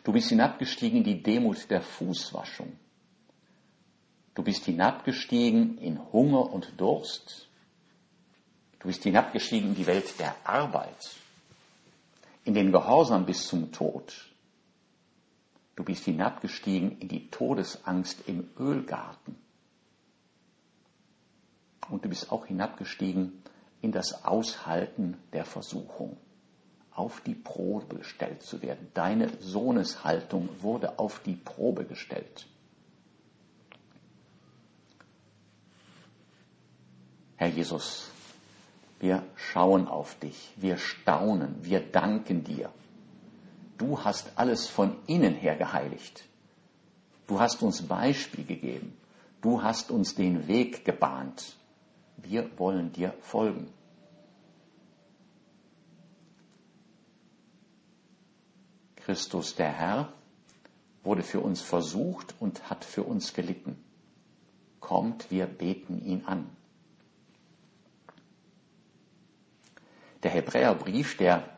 Du 0.03 0.13
bist 0.13 0.29
hinabgestiegen 0.29 0.99
in 0.99 1.05
die 1.05 1.23
Demut 1.23 1.71
der 1.71 1.81
Fußwaschung. 1.83 2.79
Du 4.35 4.43
bist 4.43 4.65
hinabgestiegen 4.65 5.79
in 5.79 6.01
Hunger 6.13 6.53
und 6.53 6.73
Durst. 6.79 7.49
Du 8.81 8.89
bist 8.89 9.03
hinabgestiegen 9.03 9.71
in 9.71 9.75
die 9.75 9.87
Welt 9.87 10.19
der 10.19 10.35
Arbeit, 10.45 10.99
in 12.45 12.53
den 12.53 12.73
Gehorsam 12.73 13.25
bis 13.25 13.47
zum 13.47 13.73
Tod. 13.73 14.34
Du 15.77 15.83
bist 15.83 16.05
hinabgestiegen 16.05 16.99
in 16.99 17.09
die 17.09 17.31
Todesangst 17.31 18.29
im 18.29 18.49
Ölgarten. 18.59 19.37
Und 21.91 22.05
du 22.05 22.09
bist 22.09 22.31
auch 22.31 22.47
hinabgestiegen 22.47 23.43
in 23.83 23.93
das 23.93 24.25
Aushalten 24.25 25.19
der 25.33 25.45
Versuchung, 25.45 26.17
auf 26.93 27.21
die 27.21 27.35
Probe 27.35 27.97
gestellt 27.97 28.43
zu 28.43 28.63
werden. 28.63 28.89
Deine 28.95 29.29
Sohneshaltung 29.41 30.49
wurde 30.63 30.99
auf 30.99 31.21
die 31.21 31.37
Probe 31.37 31.85
gestellt. 31.85 32.47
Herr 37.37 37.49
Jesus, 37.49 38.11
wir 39.01 39.23
schauen 39.35 39.89
auf 39.89 40.19
dich, 40.21 40.53
wir 40.57 40.79
staunen, 40.79 41.57
wir 41.63 41.81
danken 41.81 42.45
dir 42.45 42.73
du 43.79 44.05
hast 44.05 44.33
alles 44.37 44.67
von 44.69 44.97
innen 45.07 45.35
her 45.35 45.57
geheiligt. 45.57 46.25
Du 47.27 47.41
hast 47.41 47.63
uns 47.63 47.83
Beispiel 47.83 48.45
gegeben. 48.45 48.97
Du 49.41 49.63
hast 49.63 49.91
uns 49.91 50.15
den 50.15 50.47
Weg 50.49 50.85
gebahnt. 50.85 51.57
Wir 52.17 52.59
wollen 52.59 52.93
dir 52.93 53.15
folgen. 53.21 53.69
Christus 58.97 59.55
der 59.55 59.71
Herr 59.71 60.13
wurde 61.03 61.23
für 61.23 61.41
uns 61.41 61.61
versucht 61.61 62.35
und 62.41 62.71
hat 62.71 62.85
für 62.85 63.03
uns 63.03 63.35
gelitten. 63.35 63.77
Kommt, 64.81 65.31
wir 65.31 65.47
beten 65.47 66.03
ihn 66.05 66.25
an. 66.25 66.49
Der 70.23 70.31
Hebräerbrief, 70.31 71.19
der 71.19 71.54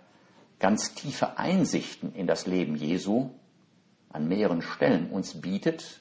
ganz 0.58 0.94
tiefe 0.94 1.38
Einsichten 1.38 2.14
in 2.14 2.26
das 2.26 2.46
Leben 2.46 2.76
Jesu 2.76 3.30
an 4.10 4.28
mehreren 4.28 4.62
Stellen 4.62 5.10
uns 5.10 5.40
bietet, 5.40 6.00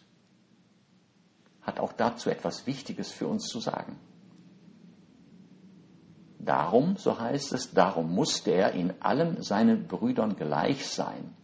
hat 1.61 1.79
auch 1.79 1.93
dazu 1.93 2.29
etwas 2.29 2.67
Wichtiges 2.67 3.11
für 3.11 3.27
uns 3.27 3.47
zu 3.47 3.59
sagen. 3.59 3.99
Darum, 6.39 6.95
so 6.97 7.19
heißt 7.19 7.53
es, 7.53 7.73
darum 7.73 8.13
musste 8.13 8.51
er 8.51 8.73
in 8.73 8.93
allem 9.01 9.41
seinen 9.41 9.87
Brüdern 9.87 10.35
gleich 10.35 10.87
sein, 10.87 11.35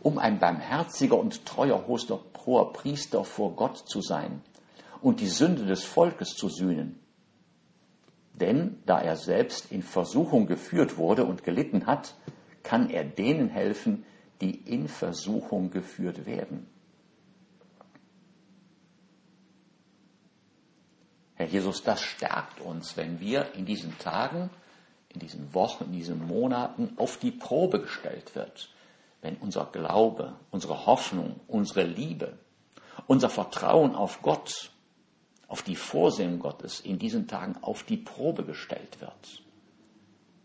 um 0.00 0.18
ein 0.18 0.38
barmherziger 0.38 1.18
und 1.18 1.44
treuer 1.44 1.84
hoher 1.88 2.72
Priester 2.72 3.24
vor 3.24 3.56
Gott 3.56 3.76
zu 3.76 4.00
sein 4.00 4.40
und 5.02 5.20
die 5.20 5.28
Sünde 5.28 5.66
des 5.66 5.84
Volkes 5.84 6.36
zu 6.36 6.48
sühnen. 6.48 7.00
Denn 8.34 8.78
da 8.86 9.00
er 9.00 9.16
selbst 9.16 9.72
in 9.72 9.82
Versuchung 9.82 10.46
geführt 10.46 10.96
wurde 10.96 11.24
und 11.24 11.42
gelitten 11.42 11.86
hat, 11.86 12.14
kann 12.66 12.90
er 12.90 13.04
denen 13.04 13.48
helfen, 13.48 14.04
die 14.40 14.54
in 14.54 14.88
Versuchung 14.88 15.70
geführt 15.70 16.26
werden. 16.26 16.66
Herr 21.36 21.46
Jesus, 21.46 21.82
das 21.82 22.00
stärkt 22.00 22.60
uns, 22.60 22.96
wenn 22.96 23.20
wir 23.20 23.54
in 23.54 23.66
diesen 23.66 23.96
Tagen, 23.98 24.50
in 25.08 25.20
diesen 25.20 25.54
Wochen, 25.54 25.84
in 25.84 25.92
diesen 25.92 26.26
Monaten 26.26 26.94
auf 26.96 27.18
die 27.18 27.30
Probe 27.30 27.80
gestellt 27.80 28.34
wird. 28.34 28.70
Wenn 29.20 29.36
unser 29.36 29.66
Glaube, 29.66 30.34
unsere 30.50 30.86
Hoffnung, 30.86 31.40
unsere 31.46 31.84
Liebe, 31.84 32.38
unser 33.06 33.30
Vertrauen 33.30 33.94
auf 33.94 34.22
Gott, 34.22 34.70
auf 35.46 35.62
die 35.62 35.76
Vorsehung 35.76 36.38
Gottes 36.38 36.80
in 36.80 36.98
diesen 36.98 37.28
Tagen 37.28 37.56
auf 37.62 37.82
die 37.84 37.96
Probe 37.98 38.44
gestellt 38.44 39.00
wird, 39.00 39.42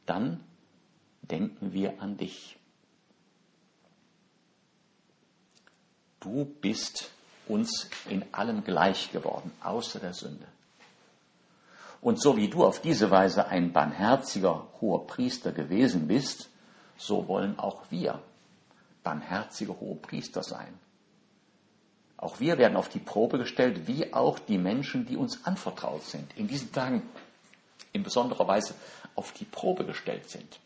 dann 0.06 0.44
denken 1.32 1.74
wir 1.74 2.02
an 2.02 2.18
dich. 2.18 2.58
Du 6.20 6.46
bist 6.46 7.10
uns 7.48 7.90
in 8.08 8.24
allem 8.34 8.64
gleich 8.64 9.12
geworden, 9.12 9.52
außer 9.64 10.00
der 10.00 10.14
Sünde. 10.14 10.46
Und 12.02 12.22
so 12.22 12.38
wie 12.38 12.50
du 12.50 12.66
auf 12.66 12.82
diese 12.82 13.12
Weise 13.12 13.48
ein 13.48 13.74
barmherziger 13.74 14.68
hoher 14.80 15.08
Priester 15.08 15.52
gewesen 15.52 16.08
bist, 16.08 16.50
so 16.98 17.28
wollen 17.28 17.58
auch 17.58 17.84
wir 17.90 18.22
barmherzige 19.04 19.80
hohe 19.80 19.96
Priester 19.96 20.44
sein. 20.44 20.78
Auch 22.18 22.40
wir 22.40 22.60
werden 22.60 22.78
auf 22.78 22.90
die 22.90 23.00
Probe 23.00 23.40
gestellt, 23.40 23.88
wie 23.88 24.14
auch 24.14 24.38
die 24.38 24.60
Menschen, 24.60 25.08
die 25.08 25.18
uns 25.18 25.44
anvertraut 25.46 26.04
sind, 26.04 26.38
in 26.38 26.48
diesen 26.48 26.72
Tagen 26.72 27.02
in 27.94 28.04
besonderer 28.04 28.48
Weise 28.48 28.76
auf 29.16 29.32
die 29.32 29.46
Probe 29.46 29.86
gestellt 29.86 30.30
sind. 30.30 30.60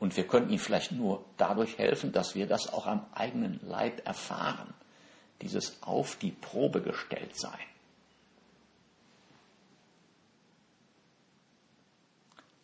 Und 0.00 0.16
wir 0.16 0.26
können 0.26 0.50
ihm 0.50 0.58
vielleicht 0.58 0.92
nur 0.92 1.24
dadurch 1.36 1.78
helfen, 1.78 2.10
dass 2.10 2.34
wir 2.34 2.46
das 2.46 2.72
auch 2.72 2.86
am 2.86 3.06
eigenen 3.12 3.60
Leib 3.62 4.04
erfahren. 4.06 4.72
Dieses 5.42 5.82
auf 5.82 6.16
die 6.16 6.32
Probe 6.32 6.80
gestellt 6.80 7.38
sein. 7.38 7.60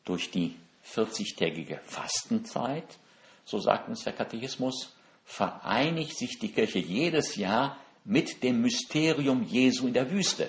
Durch 0.05 0.31
die 0.31 0.57
40-tägige 0.87 1.79
Fastenzeit, 1.85 2.99
so 3.44 3.59
sagt 3.59 3.88
uns 3.88 4.05
der 4.05 4.14
Katechismus, 4.14 4.94
vereinigt 5.25 6.16
sich 6.16 6.38
die 6.38 6.53
Kirche 6.53 6.79
jedes 6.79 7.37
Jahr 7.37 7.77
mit 8.05 8.42
dem 8.42 8.62
Mysterium 8.62 9.42
Jesu 9.42 9.88
in 9.88 9.94
der 9.94 10.11
Wüste. 10.11 10.49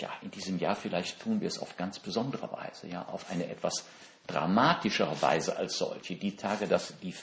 Ja, 0.00 0.10
in 0.22 0.30
diesem 0.30 0.58
Jahr 0.58 0.74
vielleicht 0.74 1.20
tun 1.20 1.40
wir 1.40 1.48
es 1.48 1.58
auf 1.58 1.76
ganz 1.76 1.98
besondere 1.98 2.50
Weise, 2.50 2.88
ja, 2.88 3.04
auf 3.04 3.30
eine 3.30 3.46
etwas 3.46 3.84
dramatischer 4.30 5.20
Weise 5.20 5.56
als 5.56 5.78
solche. 5.78 6.16
Die 6.16 6.36
Tage, 6.36 6.66
dass 6.66 6.94
die 7.00 7.14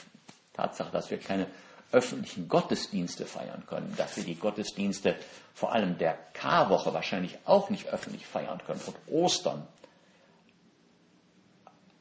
Tatsache, 0.52 0.90
dass 0.90 1.10
wir 1.10 1.18
keine 1.18 1.46
öffentlichen 1.90 2.48
Gottesdienste 2.48 3.24
feiern 3.24 3.64
können, 3.66 3.94
dass 3.96 4.16
wir 4.16 4.24
die 4.24 4.34
Gottesdienste 4.34 5.16
vor 5.54 5.72
allem 5.72 5.96
der 5.96 6.18
Karwoche 6.34 6.92
wahrscheinlich 6.92 7.38
auch 7.44 7.70
nicht 7.70 7.88
öffentlich 7.88 8.26
feiern 8.26 8.60
können 8.66 8.80
und 8.84 8.96
Ostern. 9.06 9.66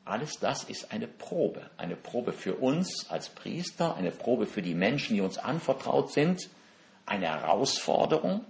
Alles 0.04 0.40
das 0.40 0.64
ist 0.64 0.92
eine 0.92 1.08
Probe, 1.08 1.70
eine 1.78 1.96
Probe 1.96 2.34
für 2.34 2.56
uns 2.56 3.10
als 3.10 3.30
Priester, 3.30 3.96
eine 3.96 4.12
Probe 4.12 4.46
für 4.46 4.62
die 4.62 4.76
Menschen, 4.76 5.16
die 5.16 5.22
uns 5.22 5.38
anvertraut 5.38 6.12
sind, 6.12 6.50
eine 7.06 7.28
Herausforderung. 7.28 8.46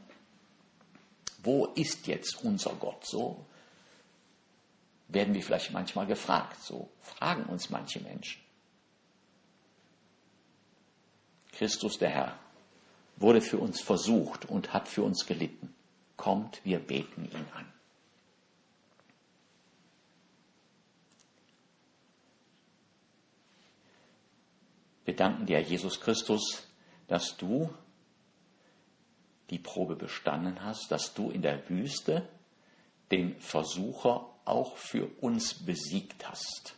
Wo 1.44 1.66
ist 1.66 2.08
jetzt 2.08 2.44
unser 2.44 2.72
Gott? 2.72 3.06
So 3.06 3.46
werden 5.08 5.34
wir 5.34 5.42
vielleicht 5.42 5.72
manchmal 5.72 6.06
gefragt. 6.06 6.62
So 6.62 6.92
fragen 7.02 7.44
uns 7.46 7.70
manche 7.70 8.00
Menschen. 8.00 8.42
Christus 11.52 11.98
der 11.98 12.10
Herr 12.10 12.40
wurde 13.16 13.42
für 13.42 13.58
uns 13.58 13.82
versucht 13.82 14.46
und 14.46 14.74
hat 14.74 14.88
für 14.88 15.04
uns 15.04 15.26
gelitten. 15.26 15.74
Kommt, 16.16 16.64
wir 16.64 16.80
beten 16.80 17.26
ihn 17.26 17.46
an. 17.56 17.66
Wir 25.06 25.16
danken 25.16 25.46
dir, 25.46 25.62
Jesus 25.62 26.02
Christus, 26.02 26.68
dass 27.08 27.38
du 27.38 27.74
die 29.50 29.60
Probe 29.60 29.96
bestanden 29.96 30.64
hast, 30.64 30.92
dass 30.92 31.14
du 31.14 31.32
in 31.32 31.42
der 31.42 31.68
Wüste 31.70 32.28
den 33.10 33.40
Versucher 33.40 34.37
auch 34.48 34.78
für 34.78 35.08
uns 35.22 35.54
besiegt 35.54 36.28
hast. 36.28 36.76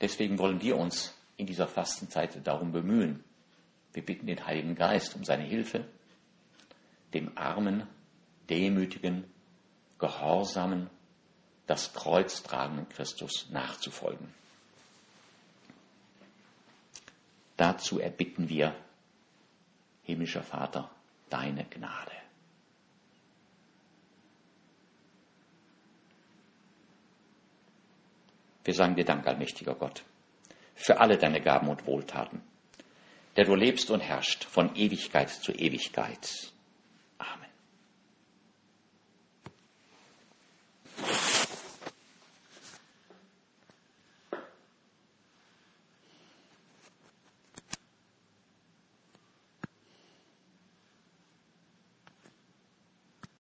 Deswegen 0.00 0.38
wollen 0.38 0.60
wir 0.60 0.76
uns 0.76 1.14
in 1.36 1.46
dieser 1.46 1.66
Fastenzeit 1.66 2.46
darum 2.46 2.72
bemühen. 2.72 3.24
Wir 3.92 4.04
bitten 4.04 4.26
den 4.26 4.46
Heiligen 4.46 4.74
Geist 4.74 5.14
um 5.16 5.24
seine 5.24 5.44
Hilfe, 5.44 5.86
dem 7.14 7.36
armen, 7.36 7.86
demütigen, 8.50 9.24
gehorsamen, 9.98 10.90
das 11.66 11.94
Kreuz 11.94 12.42
tragenden 12.42 12.88
Christus 12.88 13.48
nachzufolgen. 13.50 14.28
Dazu 17.56 18.00
erbitten 18.00 18.48
wir, 18.48 18.74
himmlischer 20.02 20.42
Vater, 20.42 20.90
deine 21.30 21.64
Gnade. 21.64 22.23
Wir 28.64 28.74
sagen 28.74 28.96
dir 28.96 29.04
Dank, 29.04 29.26
allmächtiger 29.26 29.74
Gott, 29.74 30.02
für 30.74 31.00
alle 31.00 31.18
deine 31.18 31.40
Gaben 31.40 31.68
und 31.68 31.86
Wohltaten, 31.86 32.40
der 33.36 33.44
du 33.44 33.54
lebst 33.54 33.90
und 33.90 34.00
herrschst 34.00 34.44
von 34.44 34.74
Ewigkeit 34.74 35.28
zu 35.30 35.52
Ewigkeit. 35.52 36.53